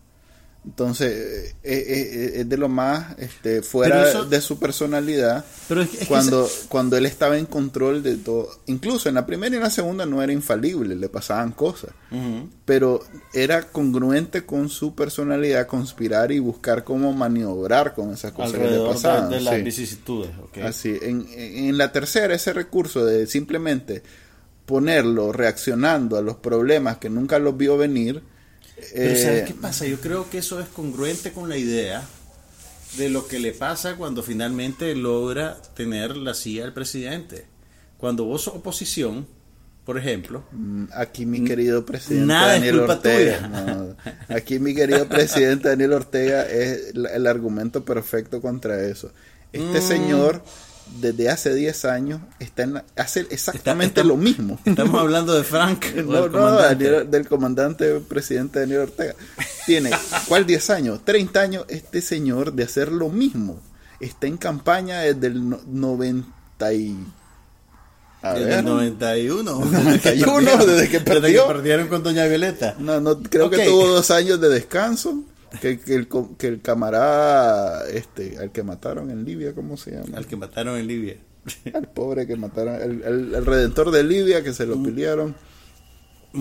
[0.64, 5.82] Entonces, eh, eh, eh, es de lo más este, fuera eso- de su personalidad Pero
[5.82, 8.48] es cuando, cuando él estaba en control de todo.
[8.66, 11.90] Incluso en la primera y en la segunda no era infalible, le pasaban cosas.
[12.64, 13.02] Pero
[13.34, 18.78] era congruente con su personalidad conspirar y buscar cómo maniobrar con esas cosas que le
[18.78, 19.30] de, pasaban.
[19.30, 19.62] de las sí.
[19.62, 20.30] vicisitudes.
[20.62, 24.04] Así, en, en la tercera, ese recurso de simplemente
[24.66, 28.22] ponerlo reaccionando a los problemas que nunca los vio venir.
[28.76, 29.86] Pero eh, ¿sabes qué pasa?
[29.86, 32.02] Yo creo que eso es congruente con la idea
[32.96, 37.46] de lo que le pasa cuando finalmente logra tener la silla del presidente.
[37.98, 39.26] Cuando vos sos oposición,
[39.84, 43.48] por ejemplo, mm, Aquí mi querido presidente Nada Daniel Ortega.
[43.48, 43.96] no,
[44.34, 49.10] aquí mi querido presidente Daniel Ortega es el, el argumento perfecto contra eso.
[49.52, 49.82] Este Mm.
[49.88, 50.42] señor
[51.00, 54.58] desde hace 10 años está en la- hace exactamente está- lo mismo.
[54.64, 55.84] estamos hablando de Frank.
[56.04, 56.50] No, del no.
[56.52, 59.14] Daniel- del comandante presidente Daniel Ortega.
[59.66, 59.90] Tiene,
[60.28, 61.00] ¿cuál 10 años?
[61.04, 63.60] 30 años este señor de hacer lo mismo.
[64.00, 66.96] Está en campaña desde el no- 90 y...
[68.24, 68.58] A Desde ver.
[68.60, 69.64] el 91.
[69.64, 71.46] 91, desde que perdió.
[71.48, 72.76] perdieron con Doña Violeta.
[72.78, 73.56] No, no, creo Ok.
[73.56, 75.24] que tuvo dos años de descanso.
[75.60, 80.16] Que, que el, que el camarada, este, al que mataron en Libia, ¿cómo se llama?
[80.16, 81.16] Al que mataron en Libia.
[81.74, 85.34] Al pobre que mataron, el, el- el redentor de Libia que se lo pelearon.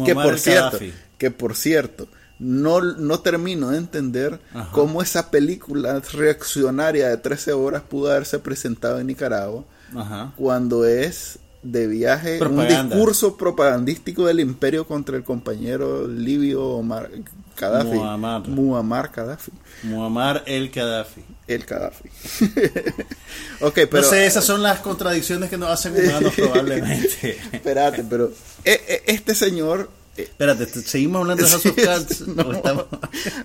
[0.05, 0.93] que por cierto, Gaddafi.
[1.18, 2.07] que por cierto,
[2.39, 4.72] no, no termino de entender Ajá.
[4.72, 10.34] cómo esa película reaccionaria de 13 horas pudo haberse presentado en Nicaragua Ajá.
[10.38, 12.82] cuando es de viaje Propaganda.
[12.82, 17.09] un discurso propagandístico del imperio contra el compañero libio Omar
[17.58, 17.88] Gaddafi.
[17.95, 18.47] Muammar.
[18.47, 19.52] Muammar Gaddafi.
[19.84, 21.24] Muammar el Gaddafi.
[21.47, 22.10] El Gaddafi.
[23.62, 27.38] ok, pero no sé, esas son las contradicciones que nos hacen humanos probablemente.
[27.52, 28.32] espérate, pero
[28.64, 32.28] eh, eh, este señor eh, Espérate, ¿te- ¿seguimos hablando de House of Cards?
[32.28, 32.43] no.
[32.43, 32.86] ¿O estamos-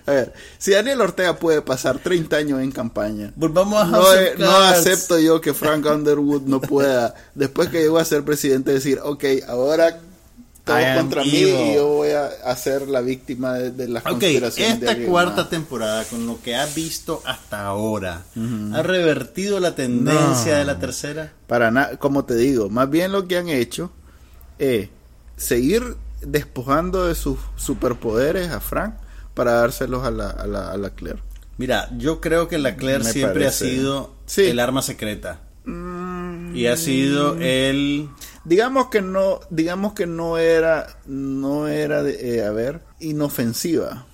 [0.07, 4.09] A ver, si Daniel Ortega puede pasar 30 años en campaña, Volvamos a no, House
[4.35, 4.79] of no Cards.
[4.81, 9.25] acepto yo que Frank Underwood no pueda, después que llegó a ser presidente, decir, ok,
[9.47, 10.01] ahora
[10.67, 14.83] todo contra mí y yo voy a, ser la víctima de, de las Ok, conspiraciones
[14.83, 15.51] esta cuarta más.
[15.51, 18.25] temporada, con lo que has visto hasta ahora,
[18.75, 20.59] ¿ha revertido la tendencia No.
[20.59, 21.33] de la tercera?
[21.47, 23.93] Para nada, como te digo, más bien lo que han hecho
[24.59, 24.89] es
[25.37, 28.95] seguir despojando de sus superpoderes a Frank
[29.35, 31.21] para dárselos a la, a la, a la Claire.
[31.59, 33.67] Mira, yo creo que la Claire Me siempre parece.
[33.67, 34.43] ha sido Sí.
[34.47, 35.41] el arma secreta.
[36.55, 38.09] Y ha sido el...
[38.47, 44.07] digamos que no digamos que no era no era de, eh, a ver inofensiva.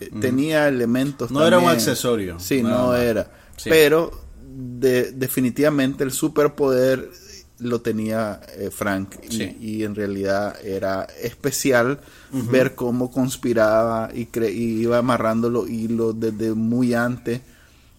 [0.00, 3.30] Eh, tenía elementos No era un accesorio, sí no era.
[3.56, 3.68] Sí.
[3.70, 4.12] pero
[4.46, 7.10] de- definitivamente el superpoder
[7.58, 9.56] lo tenía eh, Frank Sí.
[9.60, 11.98] y en realidad era especial
[12.30, 17.40] ver cómo conspiraba y, cre- y iba amarrando los hilos desde muy antes.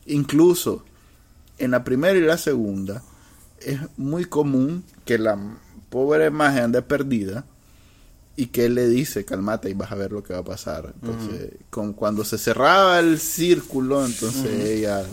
[0.06, 0.86] Incluso
[1.58, 3.04] en la primera y la segunda
[3.66, 5.38] es muy común que la
[5.90, 7.46] pobre imagen ande perdida
[8.36, 10.94] y que él le dice, calmate y vas a ver lo que va a pasar.
[11.02, 15.04] Entonces, con, cuando se cerraba el círculo, entonces ella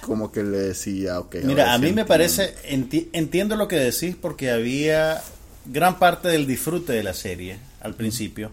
[0.00, 1.36] como que le decía, ok.
[1.44, 2.08] Mira, a mí me entiendo".
[2.08, 5.22] parece, enti- entiendo lo que decís porque había
[5.66, 8.50] gran parte del disfrute de la serie al principio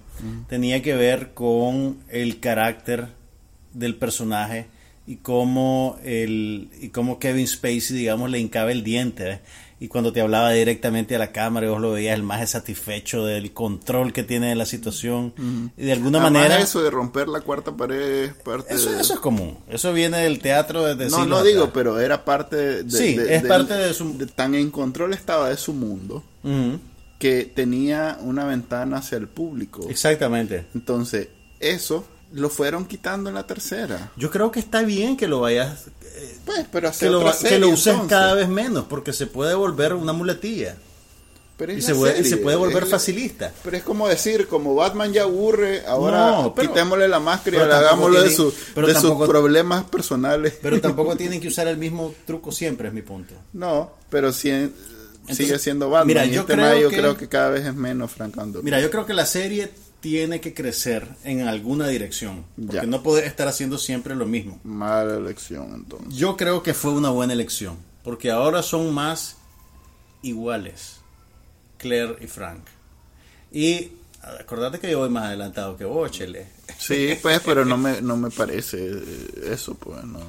[0.48, 3.08] tenía que ver con el carácter
[3.74, 4.68] del personaje
[5.10, 9.40] y cómo el y cómo Kevin Spacey digamos le hincaba el diente ¿ves?
[9.82, 13.26] y cuando te hablaba directamente a la cámara y vos lo veías el más satisfecho
[13.26, 15.34] del control que tiene de la situación
[15.78, 19.02] y de alguna Además, manera eso de romper la cuarta pared es parte eso, de...
[19.02, 21.72] eso es común eso viene del teatro desde no, no digo, atrás.
[21.74, 22.92] pero era parte de...
[22.92, 26.24] Sí, es parte de su- Tan en control estaba de su mundo
[27.18, 29.86] que tenía una ventana hacia el público.
[29.90, 30.66] Exactamente.
[30.74, 31.28] Entonces,
[31.60, 34.12] eso lo fueron quitando en la tercera.
[34.16, 35.88] Yo creo que está bien que lo vayas.
[36.16, 38.10] eh, Pues, pero que lo, otra que serie, lo uses entonces.
[38.10, 40.76] cada vez menos, porque se puede volver una muletilla.
[41.58, 43.52] Pero es Y se, puede, y serie, se puede volver es- facilista.
[43.64, 47.60] Pero es como decir, como Batman ya aburre, ahora No, pero- quitémosle la máscara y
[47.60, 50.54] hagámoslo de, su- pero de sus tampoco- problemas personales.
[50.62, 53.34] Pero tampoco tienen que usar el mismo truco siempre, es mi punto.
[53.52, 54.72] No, pero sí, sigue
[55.28, 56.08] Entonces, siendo Batman.
[56.08, 58.64] mira, y yo este creo que- creo que cada vez es menos Frank Underwood.
[58.64, 59.70] Mira, yo creo que la serie
[60.00, 62.46] tiene que crecer en alguna dirección.
[62.56, 62.84] Porque Ya.
[62.84, 64.60] no puede estar haciendo siempre lo mismo.
[64.64, 66.16] Mala elección, entonces.
[66.16, 67.78] Yo creo que fue una buena elección.
[68.04, 69.38] Porque ahora son más
[70.22, 70.98] iguales.
[71.78, 72.62] Claire y Frank.
[73.52, 73.92] Y
[74.40, 76.48] acordate que yo voy más adelantado que vos, Chele.
[76.78, 78.92] Sí, pues, pero no me, no me parece
[79.52, 80.20] eso, pues, no.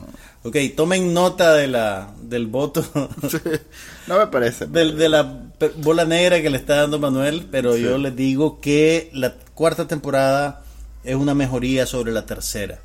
[0.43, 2.85] Ok, tomen nota de la, del voto,
[4.07, 4.67] no me parece.
[4.67, 5.45] del- de la
[5.77, 7.83] bola negra que le está dando Manuel, pero Sí.
[7.83, 10.63] yo les digo que la cuarta temporada
[11.05, 12.81] es una mejoría sobre la tercera.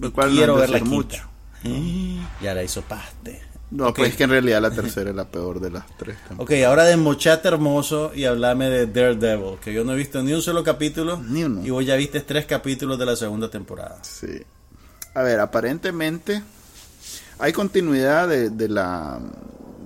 [0.00, 1.28] Lo cual no Quiero ver la quinta.
[2.42, 3.40] Ya la hizo paste.
[3.76, 6.16] No, pues es que en realidad la tercera es la peor de las tres.
[6.28, 6.40] temporadas.
[6.40, 10.42] Ok, ahora desmochate hermoso y hablame de Daredevil, que yo no he visto ni un
[10.42, 11.16] solo capítulo.
[11.18, 11.66] Ni uno.
[11.66, 13.98] Y vos ya viste tres capítulos de la segunda temporada.
[14.02, 14.42] Sí.
[15.14, 16.42] A ver, aparentemente
[17.40, 19.18] hay continuidad de, de la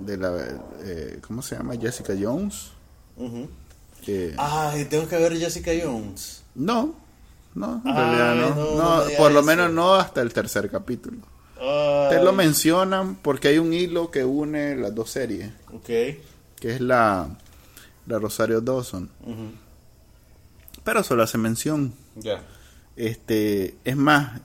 [0.05, 0.37] de la
[0.83, 1.75] eh, ¿cómo se llama?
[1.75, 2.71] Jessica Jones.
[4.05, 6.43] Que Ay, tengo que ver Jessica Jones.
[6.55, 6.93] no,
[7.55, 8.75] no, en Ay, realidad no.
[8.75, 9.47] no, por lo eso.
[9.47, 11.17] menos no hasta el tercer capítulo.
[12.09, 15.85] Te lo mencionan porque hay un hilo que une las dos series, Ok.
[15.85, 16.19] que
[16.63, 17.29] es la
[18.05, 19.09] la Rosario Dawson,
[20.83, 21.93] pero solo hace mención.
[22.15, 22.41] Ya.
[22.95, 24.41] Este, es más,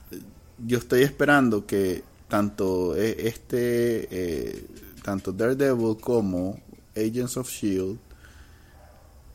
[0.59, 4.65] yo estoy esperando que tanto eh, este, eh,
[5.03, 6.59] tanto Daredevil como
[6.95, 7.97] Agents of Shield,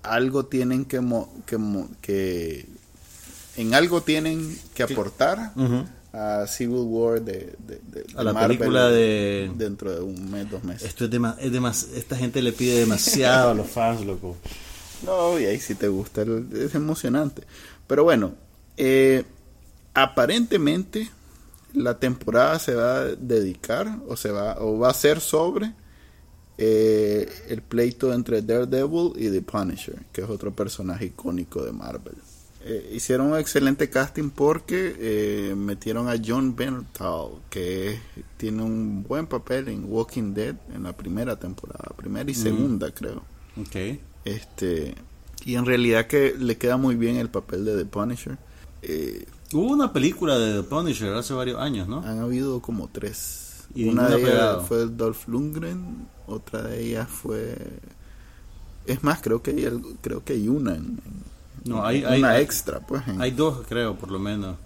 [0.02, 2.66] algo tienen que, mo- que, mo- que
[3.56, 5.84] en algo tienen que aportar Ujú.
[6.12, 10.50] A Civil War de, de- de- A la Marvel película de- dentro de un mes,
[10.50, 10.88] dos meses.
[10.88, 14.36] Esto es, dema- es demas- esta gente le pide demasiado a los fans, loco.
[15.04, 17.42] No, y ahí si te gusta, el- es emocionante.
[17.86, 18.34] Pero bueno,
[18.76, 19.24] eh,
[19.94, 21.08] aparentemente
[21.74, 25.72] la temporada se va a dedicar o se va o va a ser sobre
[26.58, 32.14] eh, el pleito entre Daredevil y The Punisher, que es otro personaje icónico de Marvel.
[32.62, 38.00] Eh, hicieron un excelente casting porque eh, metieron a John Bernthal, que es-
[38.36, 43.22] tiene un buen papel en Walking Dead en la primera temporada, primera y segunda creo.
[43.56, 43.98] Ok.
[44.26, 44.94] Este,
[45.44, 48.36] y en realidad que le queda muy bien el papel de The Punisher.
[48.82, 52.00] Eh, Hubo una película de The Punisher hace varios años, ¿no?
[52.02, 53.64] han habido como tres.
[53.74, 54.64] Y una de ellas pegado.
[54.66, 57.56] fue Dolph Lundgren, otra de ellas fue...
[58.86, 60.72] Es más, creo que hay, creo que hay una.
[60.74, 63.06] en- en- No, hay, una hay, extra, pues.
[63.08, 64.56] en- hay dos, creo, por lo menos.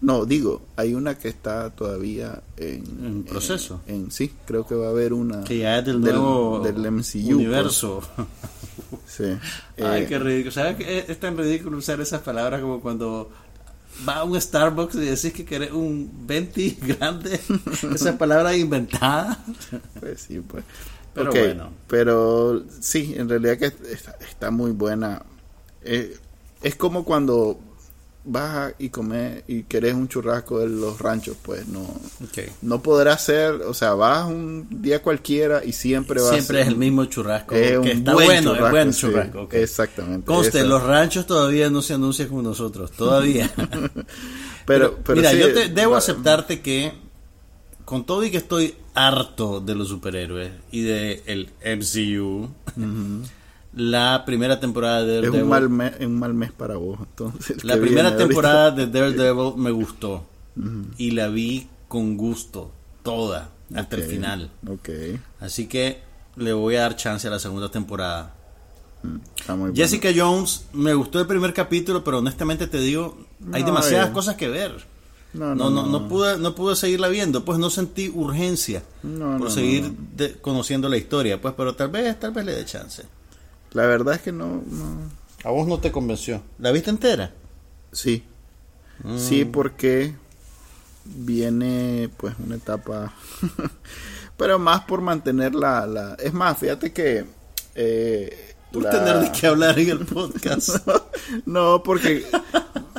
[0.00, 2.84] no, digo, hay una que está todavía en...
[3.04, 3.80] En proceso.
[3.86, 5.42] En, en- sí, creo que va a haber una...
[5.44, 8.02] Que ya es del, del- nuevo del MCU, universo.
[8.16, 8.28] pues.
[9.06, 9.24] Sí.
[9.84, 10.52] Ay, Eh, qué ridículo.
[10.52, 13.30] ¿Sabes que es, es tan ridículo usar esas palabras como cuando
[14.08, 17.40] va a un Starbucks y decís que querés un 20 grande?
[17.94, 19.38] Esas palabras inventadas.
[19.98, 20.62] Pues sí, pues.
[21.12, 21.70] Pero bueno.
[21.88, 25.22] Pero sí, en realidad que está, está muy buena.
[25.90, 26.16] Eh,
[26.62, 27.58] es como cuando
[28.24, 31.80] vas a- y comes y querés un churrasco de los ranchos, pues no
[32.28, 32.48] Okay.
[32.60, 36.76] no podrás ser, o sea, vas un día cualquiera y siempre vas Siempre es el
[36.76, 37.54] mismo churrasco.
[37.54, 39.48] es que está buen bueno, es churrasco, buen sí, churrasco.
[39.52, 40.26] Exactamente.
[40.26, 40.66] Conste, esa.
[40.68, 42.90] los ranchos todavía no se anuncian con nosotros.
[42.90, 43.50] Todavía.
[44.66, 46.92] pero, pero Mira, sí, yo te, debo va- aceptarte que
[47.86, 52.50] con todo y que estoy harto de los superhéroes y de el MCU,
[53.78, 57.64] la primera temporada de es Daredevil, un mal mes, un mal mes para vos, entonces.
[57.64, 58.24] la primera ahorita.
[58.26, 60.26] temporada de Daredevil me gustó
[60.96, 62.72] y la vi con gusto
[63.02, 64.50] toda hasta el final.
[64.68, 64.88] Ok.
[65.40, 66.00] Así que
[66.36, 68.34] le voy a dar chance a la segunda temporada.
[69.38, 69.74] Está muy bueno.
[69.76, 73.16] Jessica Jones, me gustó el primer capítulo, pero honestamente te digo,
[73.52, 74.12] hay No, demasiadas eh.
[74.12, 74.74] cosas que ver.
[75.34, 79.38] No, No, no, no, no, pude, no pude seguirla viendo, pues no sentí urgencia No,
[79.38, 83.04] por seguir de- conociendo la historia, pues, pero tal vez, tal vez le dé chance.
[83.72, 85.18] La verdad es que no, no.
[85.44, 86.42] A vos no te convenció.
[86.58, 87.32] ¿La viste entera?
[87.92, 88.24] Sí.
[89.04, 89.18] Mm.
[89.18, 90.14] Sí, porque
[91.04, 93.12] viene pues una etapa,
[94.36, 96.14] pero más por mantener la, la...
[96.14, 97.24] Es más, fíjate que...
[97.74, 100.86] Eh, Por la- tener de qué hablar en el podcast.
[101.46, 102.26] no, porque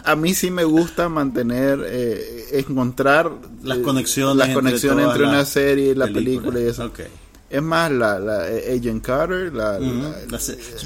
[0.05, 5.45] a mí sí me gusta mantener, eh, encontrar Las conexiones las entre conexiones entre una
[5.45, 6.85] serie y la película y eso.
[6.85, 7.01] Ok.
[7.49, 9.79] Es más, la, la eh, Agent Carter, la,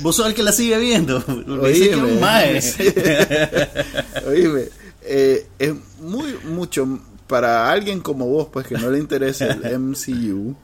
[0.01, 1.19] Vos sos el que la sigue viendo.
[1.67, 2.61] Dice que es Oíme, mae.
[4.27, 4.69] Oíme,
[5.01, 10.55] eh, es muy mucho para alguien como vos, pues que no le interesa el MCU.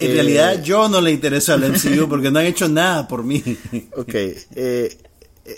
[0.00, 3.24] En Eh, realidad yo no le intereso al MCU porque no han hecho nada por
[3.24, 3.42] mí.
[3.96, 4.98] Ok, eh,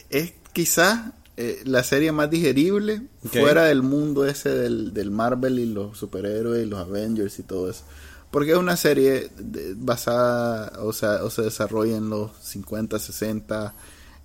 [0.08, 3.02] es quizás eh, la serie más digerible
[3.32, 7.70] fuera del mundo ese del, del Marvel y los superhéroes y los Avengers y todo
[7.70, 7.82] eso.
[8.30, 13.74] Porque es una serie de- basada, o sea, o se desarrolla en los 50, 60.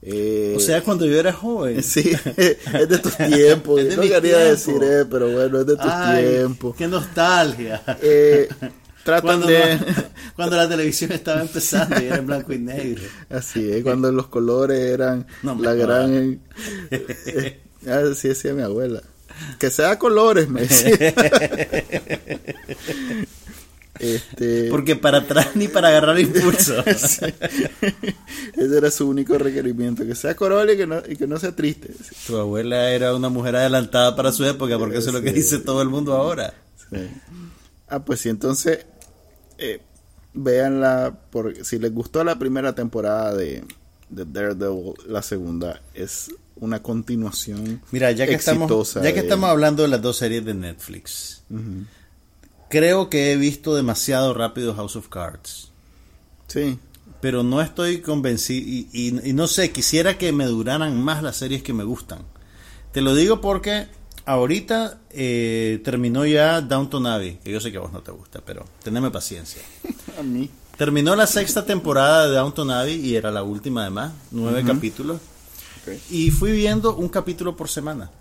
[0.03, 1.82] eh, O sea, cuando yo era joven.
[1.84, 3.78] Sí, es de tus tiempos.
[3.84, 4.38] De no quería tiempo.
[4.38, 6.76] decir, eh, pero bueno, es de tus Ay, tiempos.
[6.76, 7.82] qué nostalgia.
[8.01, 8.47] Eh,
[9.03, 9.76] tratan Cuando, de...
[9.76, 9.86] no-
[10.36, 13.03] cuando la televisión estaba empezando y era en blanco y negro.
[13.30, 16.39] Así es, cuando los colores eran No la gran...
[16.91, 17.60] eh,
[18.12, 19.01] así decía mi abuela.
[19.60, 21.14] Que sea colores, me decía.
[24.00, 26.84] Este, Porque para atrás ni para agarrar impulso.
[26.86, 27.34] Ese
[28.56, 31.93] era su único requerimiento, que sea colores y que no, y que no sea triste.
[32.28, 35.36] Tu abuela era una mujer adelantada para su época porque eso es lo que Sí.
[35.36, 36.54] dice todo el mundo ahora.
[36.89, 36.98] Sí.
[37.88, 38.86] Ah, pues sí, entonces,
[39.58, 39.82] eh,
[40.34, 43.64] véanla, porque si les gustó la primera temporada de,
[44.10, 49.28] de Daredevil, la segunda es una continuación Mira, ya que estamos, exitosa ya que de-
[49.28, 51.43] estamos hablando de las dos series de Netflix.
[52.70, 55.72] Creo que he visto demasiado rápido House of Cards.
[56.47, 56.78] Sí,
[57.22, 61.38] Pero no estoy convencido y, y- y no sé, quisiera que me duraran más las
[61.38, 62.20] series que me gustan.
[62.91, 63.88] Te lo digo porque
[64.26, 68.41] ahorita eh, terminó ya Downton Abbey, que yo sé que a vos no te gusta,
[68.45, 69.61] pero teneme paciencia.
[70.20, 70.49] a mí.
[70.78, 75.18] Terminó la sexta temporada de Downton Abbey y era la última además, nueve capítulos.
[75.82, 75.93] Ok.
[76.11, 78.11] Y fui viendo un capítulo por semana.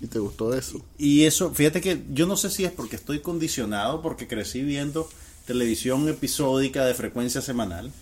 [0.00, 0.80] ¿Y te gustó eso?
[0.98, 5.08] Y eso, fíjate que yo no sé si es porque estoy condicionado, porque crecí viendo
[5.46, 7.92] televisión episódica de frecuencia semanal,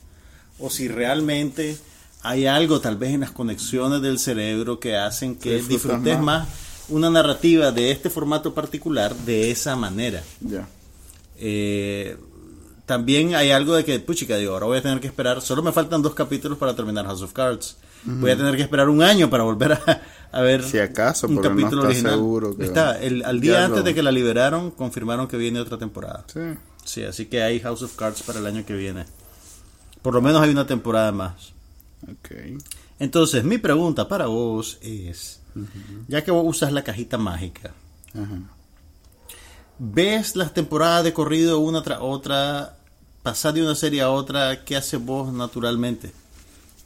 [0.58, 1.76] o si realmente
[2.22, 6.46] hay algo tal vez en las conexiones del cerebro que hacen que disfrutes más.
[6.46, 6.48] más
[6.88, 10.22] una narrativa de este formato particular de esa manera.
[11.36, 12.16] Eh,
[12.86, 15.72] también hay algo de que, puchica, digo, ahora voy a tener que esperar, solo me
[15.72, 17.76] faltan dos capítulos para terminar House of Cards.
[18.04, 21.34] Voy a tener que esperar un año para volver a, a ver Si acaso, un
[21.36, 22.14] no capítulo está original.
[22.14, 25.60] seguro que- está, el, al día antes lo- de que la liberaron, confirmaron que viene
[25.60, 26.24] otra temporada.
[26.32, 26.40] Sí.
[26.84, 29.04] Sí, así que hay House of Cards para el año que viene.
[30.00, 31.52] Por lo menos hay una temporada más.
[32.04, 32.30] Ok.
[32.98, 35.40] Entonces, mi pregunta para vos es,
[36.06, 37.72] ya que vos usas la cajita mágica.
[39.78, 42.76] ¿Ves las temporadas de corrido una tras otra?
[43.22, 46.12] Pasar de una serie a otra, ¿qué haces vos naturalmente?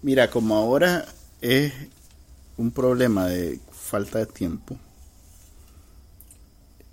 [0.02, 1.06] Mira, como ahora
[1.40, 1.72] es
[2.56, 4.76] un problema de falta de tiempo,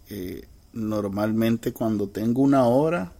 [0.09, 3.11] eh, normalmente cuando tengo una hora,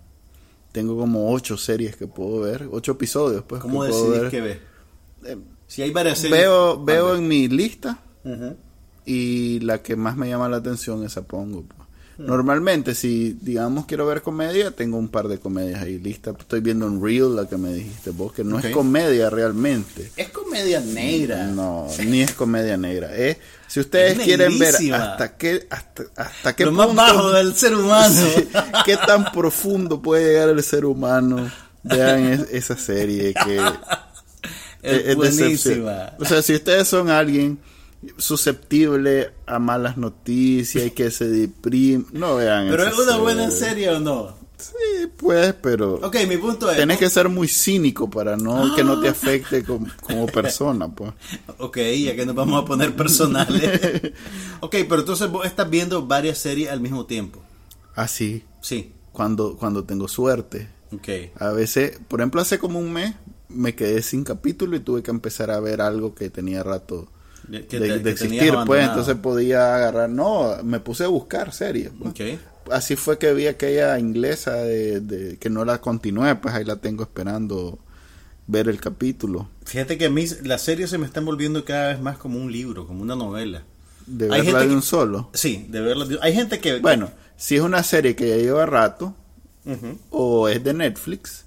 [0.72, 3.62] tengo como ocho series que puedo ver, ocho episodios, pues.
[3.62, 4.30] ¿Cómo que decidís ver.
[4.32, 4.58] qué ves?
[5.26, 5.38] Eh,
[5.68, 6.40] Si hay varias series.
[6.40, 8.00] veo veo en mi lista
[9.06, 11.64] y la que más me llama la atención esa pongo.
[11.64, 11.79] pues.
[12.20, 16.36] Normalmente, si digamos quiero ver comedia, tengo un par de comedias ahí listas.
[16.40, 20.12] Estoy viendo un reel, la que me dijiste vos, que no es comedia realmente.
[20.18, 21.46] Es comedia negra.
[21.48, 23.16] No, ni es comedia negra.
[23.16, 27.32] Es, si ustedes Es quieren ver hasta qué, hasta, hasta qué Lo más punto- bajo
[27.32, 28.16] del ser humano.
[28.36, 28.48] Sí,
[28.86, 31.50] qué tan profundo puede llegar el ser humano,
[31.84, 33.62] vean es- esa serie que
[34.82, 36.14] Es buenísima.
[36.20, 37.60] O sea, si ustedes son alguien
[38.18, 43.90] susceptible a malas noticias y que se deprime, no vean Pero es una buena serie.
[43.90, 44.38] o no.
[44.58, 46.76] Sí, pues, pero Ok, mi punto es.
[46.76, 51.14] tenés que ser muy cínico para no que no te afecte como, como persona, pues.
[51.60, 54.12] Ok, ya que nos vamos a poner personales.
[54.60, 57.42] ok, pero entonces vos estás viendo varias series al mismo tiempo.
[57.96, 58.92] Así, Sí.
[59.14, 60.68] cuando cuando tengo suerte.
[60.92, 61.08] Ok.
[61.40, 63.16] A veces, por ejemplo, hace como un mes
[63.48, 67.10] me quedé sin capítulo y tuve que empezar a ver algo que tenía rato
[67.50, 71.92] de, te- de existir, pues entonces podía agarrar, no, me puse a buscar series.
[71.98, 72.12] pues.
[72.12, 72.40] Ok.
[72.72, 76.76] Así fue que vi aquella inglesa de, de- que no la continué, pues ahí la
[76.78, 77.80] tengo esperando
[78.48, 82.00] ver el capítulo, Fíjate que a mí las series se me están volviendo cada vez
[82.02, 83.62] más como un libro, como una novela.
[84.08, 85.30] de Hay verla gente de que- un solo.
[85.34, 86.08] Sí, de verla.
[86.24, 86.80] Hay gente que.
[86.80, 89.14] Bueno, si es una serie que ya lleva rato
[90.10, 91.46] o es de Netflix,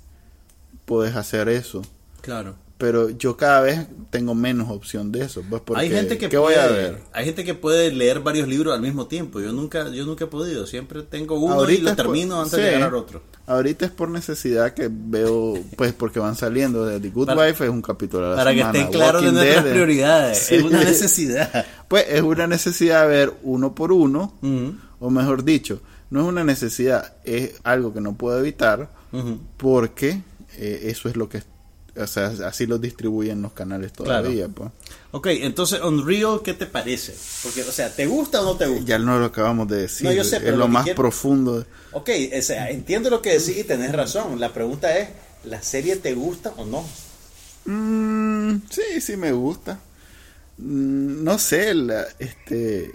[0.84, 1.82] puedes hacer eso.
[2.20, 2.54] Claro.
[2.82, 6.36] Pero yo cada vez tengo menos opción de eso, pues porque hay gente que ¿qué
[6.36, 6.98] puede, voy a ver?
[7.12, 9.38] Hay gente que puede leer varios libros al mismo tiempo.
[9.40, 10.66] Yo nunca, yo nunca he podido.
[10.66, 12.60] Siempre tengo uno y Ahorita lo es por- termino antes sí.
[12.60, 13.22] de agarrar otro.
[13.46, 16.88] Ahorita es por necesidad que veo, pues porque van saliendo.
[17.00, 18.78] The Good Para- Wife es un capítulo a la Para que semana.
[18.80, 20.38] estén claros de nuestras Dead es- prioridades.
[20.38, 20.54] Sí.
[20.56, 21.66] Es una necesidad.
[21.88, 24.74] Pues es una necesidad de ver uno por uno, Ujú.
[24.98, 25.80] o mejor dicho,
[26.10, 29.38] no es una necesidad, es algo que no puedo evitar Ujú.
[29.56, 30.22] porque
[30.56, 31.42] eh, eso es lo que,
[31.96, 34.48] o sea, así lo distribuyen los canales todavía.
[34.48, 34.70] Pues.
[35.10, 37.14] Ok, entonces Unreal, ¿qué te parece?
[37.42, 38.84] Porque, o sea, ¿te gusta o no te gusta?
[38.86, 41.66] Ya no lo acabamos de decir, No, yo sé, es lo más quiero- profundo.
[41.92, 44.40] Ok, o sea, entiendo lo que decís y tenés razón.
[44.40, 45.08] La pregunta es,
[45.44, 46.84] ¿la serie te gusta o no?
[47.64, 49.78] Mm, sí, sí me gusta.
[50.58, 52.92] Mm, no sé, la, este...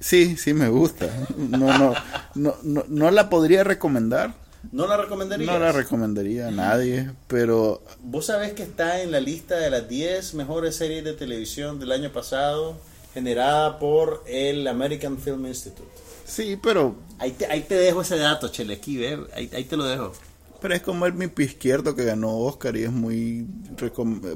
[0.00, 1.06] Sí, sí me gusta.
[1.38, 1.94] No, no,
[2.34, 4.34] no, no, no la podría recomendar.
[4.72, 5.50] ¿No la recomendarías?
[5.52, 9.88] No la recomendaría a nadie, pero Vos sabés que está en la lista de las
[9.88, 12.76] 10 mejores series de televisión del año pasado,
[13.12, 15.88] generada por el American Film Institute.
[16.24, 19.76] sí, pero Ahí te, ahí te dejo ese dato, Chele, aquí, ve, ahí, ahí te
[19.76, 20.12] lo dejo.
[20.60, 23.46] pero es como el mi pie izquierdo que ganó Oscar y es muy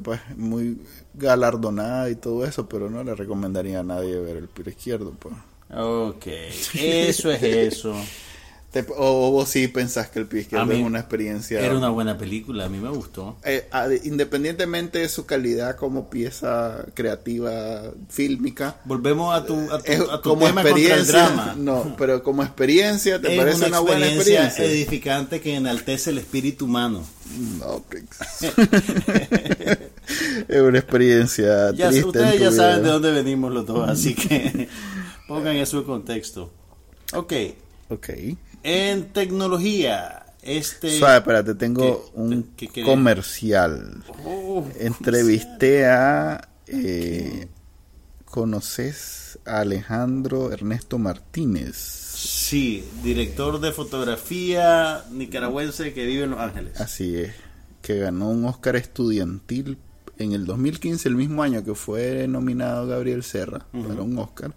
[0.02, 0.78] pues, muy
[1.14, 5.34] galardonada y todo eso, pero no le recomendaría a nadie ver el pie izquierdo, pues.
[5.74, 6.26] Ok,
[6.74, 7.94] eso es eso.
[8.70, 12.18] Te- o vos sí pensás que el pie izquierdo es una experiencia Era una buena
[12.18, 13.38] película, a mí me gustó.
[13.42, 19.90] eh, a- independientemente de su calidad como pieza creativa fílmica Volvemos a tu, a tu,
[19.90, 21.54] es a tu como tema contra el experiencia drama.
[21.58, 26.10] no pero como experiencia te es parece una, una, buena experiencia, experiencia edificante que enaltece
[26.10, 27.02] el espíritu humano.
[27.58, 28.18] no Prix.
[30.48, 32.52] es una experiencia Ya, triste ustedes ya vida.
[32.52, 34.68] saben de dónde venimos los dos, así que
[35.26, 36.50] pongan eso en contexto.
[37.14, 37.32] Ok,
[37.90, 38.08] Ok.
[38.90, 40.98] En tecnología, este...
[40.98, 41.82] Suave, espérate, tengo
[42.14, 44.02] ¿Qué- un qué comercial.
[44.24, 46.48] Oh, Entrevisté a.
[46.66, 47.48] Eh,
[48.24, 51.76] ¿Conoces a Alejandro Ernesto Martínez?
[51.76, 56.78] Sí, director de fotografía nicaragüense que vive en Los Ángeles.
[56.78, 57.32] Así es.
[57.80, 59.78] Que ganó un Oscar estudiantil
[60.18, 64.52] en el 2015, el mismo año que fue nominado Gabriel Serra para un Oscar.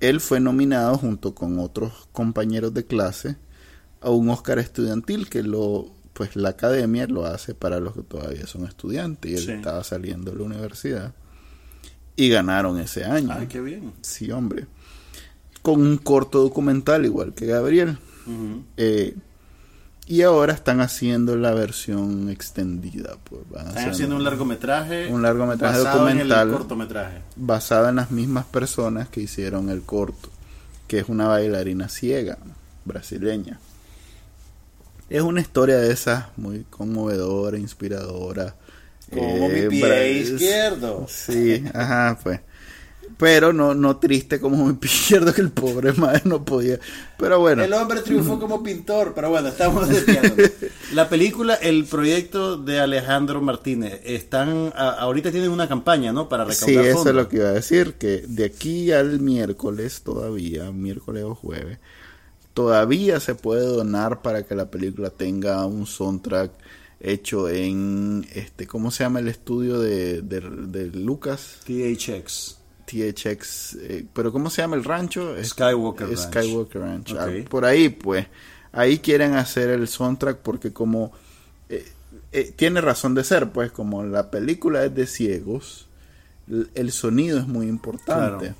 [0.00, 3.36] Él fue nominado junto con otros compañeros de clase
[4.00, 8.44] a un Oscar estudiantil que lo pues la academia lo hace para los que todavía
[8.48, 9.50] son estudiantes y él Sí.
[9.52, 11.14] estaba saliendo de la universidad
[12.16, 13.28] y ganaron ese año.
[13.32, 13.92] Ay, qué bien.
[14.02, 14.66] Sí, hombre.
[15.62, 17.98] Con un corto documental igual que Gabriel.
[18.76, 19.14] Eh,
[20.08, 23.16] y ahora están haciendo la versión extendida.
[23.24, 25.06] Pues, Están haciendo un largometraje.
[25.12, 26.48] un largometraje basado documental.
[26.48, 27.18] En el cortometraje.
[27.36, 30.30] basado en las mismas personas que hicieron el corto,
[30.86, 32.38] que es una bailarina ciega
[32.84, 33.60] brasileña.
[35.10, 38.54] Es una historia de esas muy conmovedora, inspiradora.
[39.10, 41.06] Como mi eh, pie bra- izquierdo.
[41.08, 42.40] Sí, ajá, pues.
[43.18, 46.78] Pero no, no triste como mi pie izquierdo que el pobre madre no podía.
[47.18, 47.64] Pero bueno.
[47.64, 49.88] El hombre triunfó como pintor, pero bueno, estamos.
[50.94, 56.28] La película, el proyecto de Alejandro Martínez, están a- ahorita tienen una campaña, ¿no?
[56.28, 57.06] Para recaudar Sí, eso fondos.
[57.08, 61.78] es lo que iba a decir, que de aquí al miércoles todavía, miércoles o jueves,
[62.54, 66.52] todavía se puede donar para que la película tenga un soundtrack
[67.00, 71.58] hecho en, este, ¿cómo se llama el estudio de, de, de Lucas?
[71.66, 72.57] THX.
[72.88, 75.34] THX, eh, pero ¿cómo se llama el rancho?
[75.42, 76.18] Skywalker Ranch.
[76.18, 77.14] Skywalker Ranch.
[77.18, 78.26] Ah, Por ahí, pues,
[78.72, 81.12] ahí quieren hacer el soundtrack porque como
[81.68, 81.86] eh,
[82.32, 85.86] eh, tiene razón de ser, pues, como la película es de ciegos,
[86.74, 88.46] el sonido es muy importante.
[88.46, 88.54] Claro.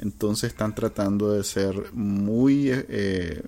[0.00, 3.42] Entonces están tratando de ser muy eh,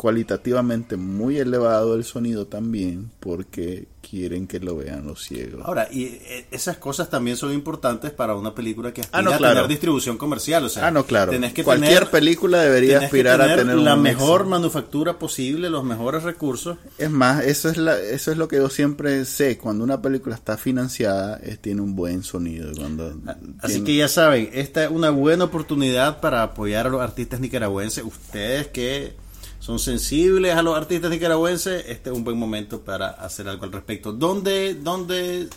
[0.00, 5.60] cualitativamente muy elevado el sonido también porque quieren que lo vean los ciegos.
[5.66, 9.32] Ahora, y eh, esas cosas también son importantes para una película que aspira Ah, no,
[9.32, 9.54] a claro.
[9.56, 10.64] tener distribución comercial.
[10.64, 11.32] O sea, ah, no, claro.
[11.32, 15.84] tenés que Cualquier tener- película debería aspirar a tener la un mejor manufactura posible, los
[15.84, 16.78] mejores recursos.
[16.96, 19.58] Es más, eso es la, eso es lo que yo siempre sé.
[19.58, 22.72] Cuando una película está financiada, es, tiene un buen sonido.
[22.74, 23.14] Cuando
[23.60, 27.38] Así tiene- que ya saben, esta es una buena oportunidad para apoyar a los artistas
[27.40, 28.02] nicaragüenses.
[28.02, 29.19] Ustedes que
[29.60, 33.72] son sensibles a los artistas nicaragüenses, este es un buen momento para hacer algo al
[33.72, 34.12] respecto.
[34.12, 35.48] ¿Dónde, dónde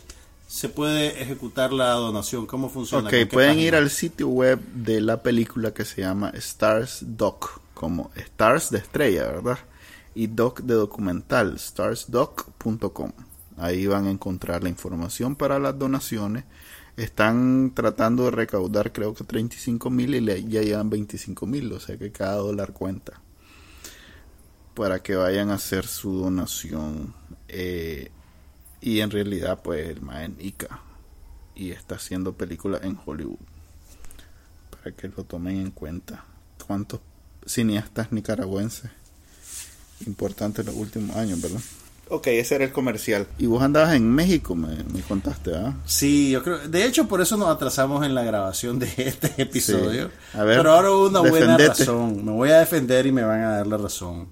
[0.45, 2.45] se puede ejecutar la donación?
[2.45, 3.07] ¿Cómo funciona?
[3.07, 3.67] Ok, ¿Con qué pueden página?
[3.67, 8.79] ir al sitio web de la película que se llama Stars Doc, como Stars de
[8.79, 9.59] estrella, ¿verdad?
[10.13, 13.13] Y Doc de documental, starsdoc.com.
[13.55, 16.43] Ahí van a encontrar la información para las donaciones.
[16.97, 21.97] Están tratando de recaudar creo que 35 mil y ya llevan 25 mil, o sea
[21.97, 23.21] que cada dólar cuenta.
[24.73, 27.13] Para que vayan a hacer su donación.
[27.47, 28.09] Eh,
[28.81, 30.81] y en realidad pues el man Ica
[31.55, 33.37] y está haciendo películas en Hollywood.
[34.69, 36.25] Para que lo tomen en cuenta.
[36.65, 36.99] ¿Cuántos
[37.45, 38.89] cineastas nicaragüenses
[40.05, 41.61] importantes en los últimos años, verdad?
[42.09, 43.27] Ok, ese era el comercial.
[43.37, 45.73] Y vos andabas en México, me, me contaste, ¿ah?
[45.85, 46.59] Sí, yo creo.
[46.67, 50.09] De hecho, por eso nos atrasamos en la grabación de este episodio.
[50.09, 50.37] Sí.
[50.37, 52.25] A ver, Pero ahora hubo una buena razón.
[52.25, 54.27] Me voy a defender y me van a dar la razón.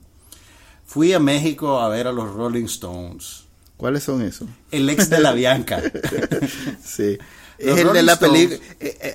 [0.92, 3.46] Fui a México a ver a los Rolling Stones.
[3.78, 4.50] ¿Cuáles son esos?
[4.72, 5.82] El ex de la Bianca.
[6.84, 7.18] Sí.
[7.60, 8.60] Los es el de la película.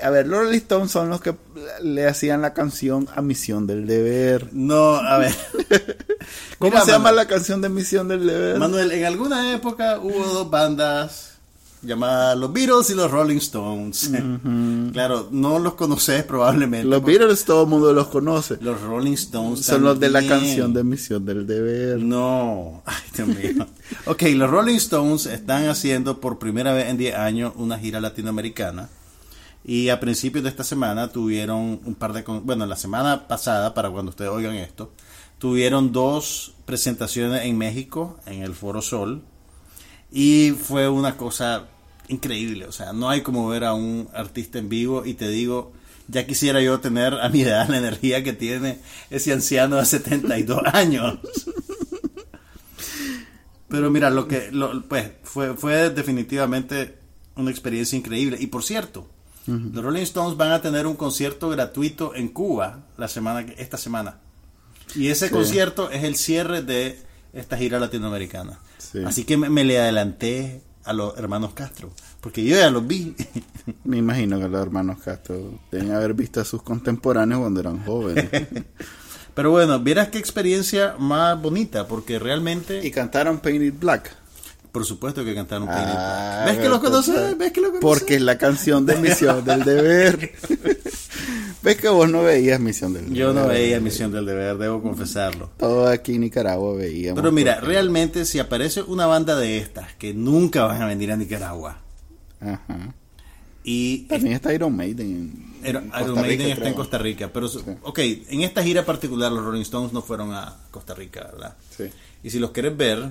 [0.02, 1.34] a ver, los Rolling Stones son los que
[1.82, 4.48] le hacían la canción a Misión del Deber.
[4.54, 5.34] No, a ver.
[6.58, 8.58] ¿Cómo Mira, se llama la canción de Misión del Deber?
[8.58, 11.35] Manuel, en alguna época hubo dos bandas
[11.86, 14.10] llamadas los Beatles y los Rolling Stones.
[14.92, 16.86] claro, no los conoces probablemente.
[16.86, 18.58] los Beatles todo el mundo los conoce.
[18.60, 21.98] Los Rolling Stones Son los de la canción de Misión del Deber.
[22.00, 23.66] No, ay Dios mío.
[24.06, 28.88] ok, los Rolling Stones están haciendo por primera vez en 10 años una gira latinoamericana.
[29.64, 32.22] Y a principios de esta semana tuvieron un par de...
[32.22, 34.92] con- Bueno, la semana pasada, para cuando ustedes oigan esto,
[35.38, 39.22] tuvieron dos presentaciones en México, en el Foro Sol.
[40.12, 41.64] Y fue una cosa
[42.08, 42.66] increíble.
[42.66, 45.72] O sea, no hay como ver a un artista en vivo y te digo,
[46.08, 48.78] ya quisiera yo tener a mi edad la energía que tiene
[49.10, 51.18] ese anciano de 72 años.
[53.68, 56.98] Pero mira, lo que lo- pues fue, fue definitivamente
[57.34, 58.36] una experiencia increíble.
[58.40, 59.08] Y por cierto,
[59.46, 64.18] los Rolling Stones van a tener un concierto gratuito en Cuba la semana esta semana.
[64.94, 65.32] Y ese Sí.
[65.32, 66.98] concierto es el cierre de
[67.32, 68.60] esta gira latinoamericana.
[68.78, 68.98] Sí.
[69.04, 73.14] Así que me, me le adelanté a los hermanos Castro, porque yo ya los vi.
[73.84, 78.28] Me imagino que los hermanos Castro deben haber visto a sus contemporáneos cuando eran jóvenes.
[79.34, 84.16] Pero bueno, vieras qué experiencia más bonita, porque realmente, y cantaron Painted Black.
[84.72, 86.44] Por supuesto que cantaron Ah.
[86.46, 87.38] ¿Ves que lo pero conoces?
[87.38, 87.80] ¿Ves que lo conoces?
[87.82, 90.32] Porque es la canción de Misión del Deber.
[91.62, 93.18] ¿Ves que vos no veías Misión del Deber?
[93.18, 95.50] Yo no veía Misión del Deber, debo confesarlo.
[95.56, 97.20] Todo aquí en Nicaragua veíamos.
[97.20, 101.10] Pero mira, porque- realmente si aparece una banda de estas que nunca van a venir
[101.10, 101.78] a Nicaragua
[102.40, 102.94] Ajá.
[103.64, 105.06] y También está Iron Maiden.
[105.62, 106.68] en- Iron, en Costa Iron Maiden Rica, está creo.
[106.68, 110.32] en Costa Rica, pero su- ok, en esta gira particular los Rolling Stones no fueron
[110.32, 111.56] a Costa Rica, ¿verdad?
[111.76, 111.84] Sí.
[112.22, 113.08] Y si los quieres ver,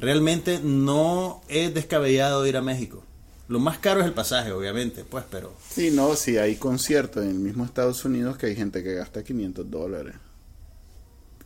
[0.00, 3.02] realmente no es descabellado ir a México.
[3.48, 7.30] Lo más caro es el pasaje, obviamente, pues, pero Sí, no, sí, hay conciertos en
[7.30, 10.14] el mismo Estados Unidos que hay gente que gasta 500 dólares.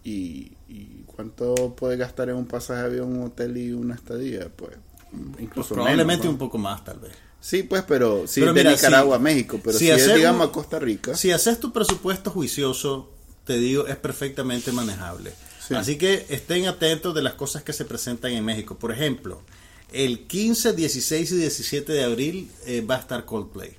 [0.03, 4.49] ¿Y, y cuánto puede gastar en un pasaje de avión, un hotel y una estadía?
[4.55, 4.73] Pues
[5.39, 6.31] incluso probablemente menos, ¿no?
[6.33, 7.13] un poco más tal vez.
[7.41, 9.61] Sí, pues, pero sí, Pero de Nicaragua si- a México.
[9.63, 11.15] Pero si si, es, digamos, a Costa Rica.
[11.15, 13.11] Si haces tu presupuesto juicioso,
[13.45, 15.33] te digo, es perfectamente manejable.
[15.67, 15.75] Sí.
[15.75, 18.77] Así que estén atentos de las cosas que se presentan en México.
[18.79, 19.43] Por ejemplo,
[19.93, 23.71] el 15, 16 y 17 de abril eh, va a estar Coldplay.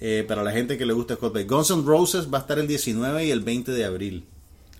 [0.00, 1.44] Eh, para la gente que le gusta Coldplay.
[1.44, 4.24] Guns N' Roses va a estar el 19 y el 20 de abril.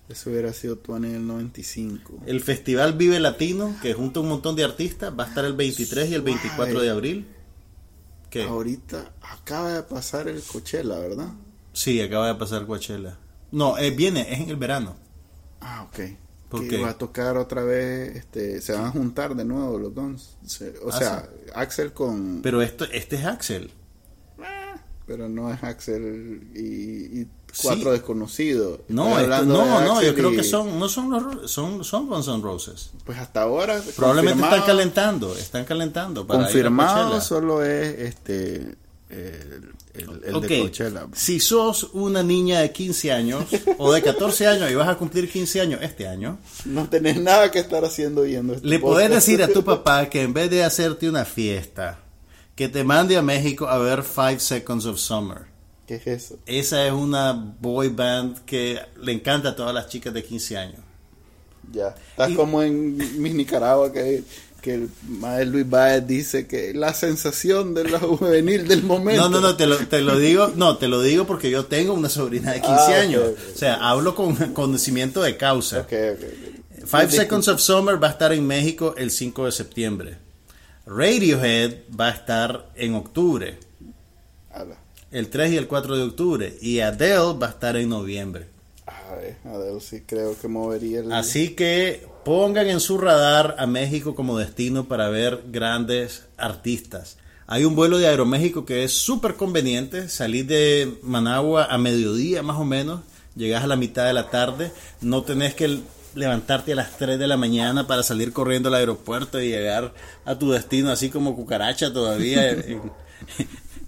[0.09, 2.19] Eso hubiera sido tú en el 95.
[2.25, 6.09] El Festival Vive Latino, que junta un montón de artistas, va a estar el 23
[6.09, 7.27] y el 24 de abril.
[8.29, 8.43] ¿Qué?
[8.43, 11.29] Ahorita acaba de pasar el Coachella, ¿verdad?
[11.73, 13.17] Sí, acaba de pasar Coachella.
[13.51, 14.95] No, eh, viene, es en el verano.
[15.61, 15.99] Ah, ok.
[16.49, 16.77] ¿Por que qué?
[16.81, 20.37] va a tocar otra vez, este, se van a juntar de nuevo los Guns.
[20.83, 22.41] O Ah, sea, Axel con...
[22.43, 23.71] Pero esto, este es Axel.
[25.07, 27.27] Pero no es Axel y, y
[27.61, 27.97] cuatro Sí.
[27.97, 28.79] desconocidos.
[28.87, 32.07] No, esto- de no, no, yo creo y- que son, no son los, son, son
[32.07, 32.89] Guns N' Roses.
[33.05, 33.79] Pues hasta ahora...
[33.95, 38.75] Probablemente están calentando, están calentando para Confirmado solo es este
[39.93, 41.07] el, el- de Coachella.
[41.13, 43.45] Si sos una niña de 15 años
[43.77, 47.49] o de 14 años y vas a cumplir 15 años este año, No tenés nada
[47.51, 50.63] que estar haciendo viendo este le podés decir a tu papá que en vez de
[50.63, 51.99] hacerte una fiesta,
[52.55, 55.53] que te mande a México a ver Five Seconds of Summer.
[55.87, 56.39] ¿Qué es eso?
[56.47, 60.79] Esa es una boy band que le encanta a todas las chicas de 15 años.
[61.71, 61.89] Ya.
[62.11, 64.23] Estás Y- como en Miss Nicaragua que,
[64.65, 69.21] que el maestro Luis Baez dice que la sensación de la juvenil del momento.
[69.21, 71.93] No, no, no, te lo, te lo digo, no, te lo digo porque yo tengo
[71.93, 73.23] una sobrina de 15 Ah, años.
[73.53, 75.81] O sea, hablo con conocimiento de causa.
[75.81, 76.85] Ok, ok, ok.
[76.87, 80.17] Five Seconds of Summer va a estar en México el 5 de septiembre.
[80.87, 83.59] Radiohead va a estar en octubre,
[84.51, 84.77] Ala.
[85.11, 86.57] el 3 y el 4 de octubre.
[86.61, 88.47] Y Adele va a estar en noviembre.
[88.87, 91.11] A ver, Adele sí creo que movería el...
[91.11, 97.17] Así que pongan en su radar a México como destino para ver grandes artistas.
[97.47, 100.09] Hay un vuelo de Aeroméxico que es súper conveniente.
[100.09, 103.01] Salir de Managua a mediodía más o menos.
[103.35, 104.71] Llegas a la mitad de la tarde.
[105.01, 105.79] No tenés que
[106.15, 109.93] levantarte a las 3 de la mañana para salir corriendo al aeropuerto y llegar
[110.25, 112.91] a tu destino así como cucaracha todavía en-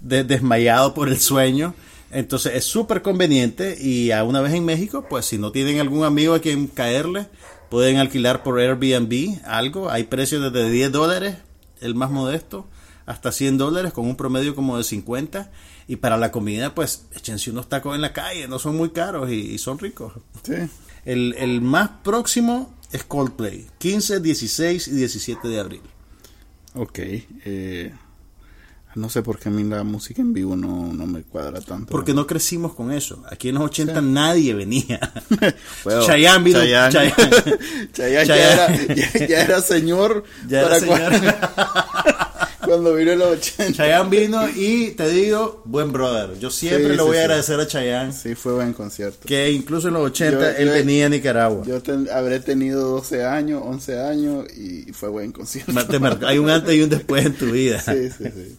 [0.00, 1.74] desmayado por el sueño.
[2.12, 6.04] Entonces es súper conveniente y a una vez en México, pues si no tienen algún
[6.04, 7.26] amigo a quien caerle,
[7.70, 9.90] Pueden alquilar por Airbnb algo.
[9.90, 11.36] Hay precios desde 10 dólares,
[11.80, 12.66] el más modesto,
[13.06, 15.50] hasta 100 dólares con un promedio como de 50.
[15.86, 18.48] Y para la comida, pues échense unos tacos en la calle.
[18.48, 20.12] No son muy caros y, y son ricos.
[20.42, 20.54] Sí.
[21.04, 23.66] El, el más próximo es Coldplay.
[23.78, 25.82] 15, 16 y 17 de abril.
[26.74, 26.98] Ok.
[26.98, 27.94] Eh,
[28.94, 31.90] no sé por qué a mí la música en vivo no, no me cuadra tanto.
[31.92, 33.22] Porque no crecimos con eso.
[33.30, 34.98] Aquí en los 80 nadie venía.
[35.84, 36.58] Bueno, Chayanne vino.
[36.60, 36.92] Chayanne.
[36.92, 37.58] Chayanne.
[37.92, 40.24] Chayanne ya, era, ya, ya era señor.
[40.48, 41.12] Ya era para señor.
[41.12, 43.72] cua- Cuando vino en los 80.
[43.72, 46.38] Chayanne vino y te digo, buen brother.
[46.38, 47.24] Yo siempre Sí, le sí, voy a sí.
[47.24, 49.26] agradecer a Chayanne Sí, fue buen concierto.
[49.26, 51.64] que incluso en los 80 Yo- él yo- venía a Nicaragua.
[51.66, 55.72] Yo ten- habré tenido 12 años, 11 años y fue buen concierto.
[56.26, 57.80] Hay un antes y un después en tu vida.
[57.80, 58.56] Sí, sí, sí.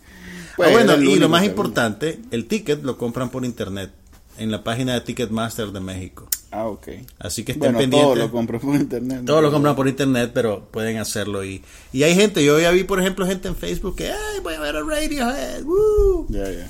[0.62, 3.92] Ah, Pues, bueno, y lo más importante, el ticket lo compran por internet
[4.38, 6.28] en la página de Ticketmaster de México.
[6.52, 6.88] Ah, ok.
[7.20, 8.08] Así que estén Bueno, pendientes.
[8.14, 9.22] todo lo compré por internet.
[9.26, 11.44] Todo lo compran por internet, pero pueden hacerlo.
[11.46, 14.56] Y, y hay gente, yo ya vi, por ejemplo, gente en Facebook que, ay, voy
[14.56, 15.64] a ver a Radiohead.
[15.64, 16.26] woo".
[16.30, 16.70] Ya, ya.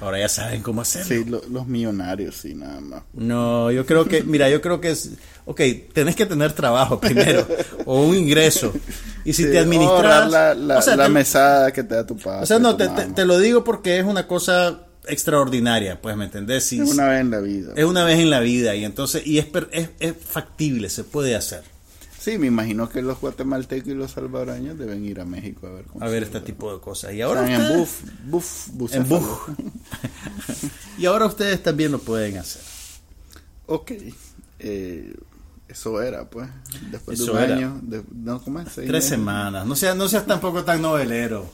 [0.00, 1.06] Ahora ya saben cómo hacerlo.
[1.08, 3.02] Sí, lo- los millonarios, sí, nada más.
[3.14, 5.10] No, yo creo que, mira, yo creo que es,
[5.44, 5.60] ok,
[5.92, 7.46] tenés que tener trabajo primero,
[7.84, 8.72] o un ingreso.
[9.24, 12.06] Y si Sí, te administras, la, la, o sea, la te- mesada que te da
[12.06, 12.44] tu padre.
[12.44, 13.14] o sea, no, te, te- mamá.
[13.14, 16.64] te lo digo porque es una cosa extraordinaria, pues, ¿me entendés?
[16.64, 17.72] Si- Es una vez en la vida.
[17.76, 21.34] es una vez en la vida y entonces, y es, es, es factible, se puede
[21.34, 21.62] hacer.
[22.30, 25.84] Sí, me imagino que los guatemaltecos y los salvadoreños deben ir a México a ver
[25.86, 27.12] cómo A ver este tipo de cosas.
[27.14, 29.48] Y Están ahora en ustedes- buff, buff, buff, en buf.
[30.98, 32.62] y ahora ustedes también lo pueden hacer.
[33.66, 33.92] Ok.
[34.58, 35.14] Eh,
[35.68, 36.48] eso era, pues.
[36.90, 37.56] Después Eso de un era.
[37.56, 37.80] año.
[37.82, 38.66] de- no, ¿cómo es?
[38.66, 39.08] Seis Tres meses.
[39.10, 39.66] semanas.
[39.66, 41.48] No seas, no seas tampoco tan novelero.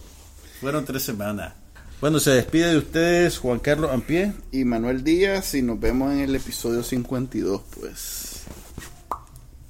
[0.61, 1.53] Fueron tres semanas.
[2.01, 4.33] Bueno, se despide de ustedes Juan Carlos Ampie.
[4.53, 8.43] Y Manuel Díaz, y nos vemos en el episodio 52, pues.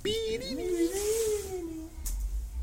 [0.05, 1.04] Beep.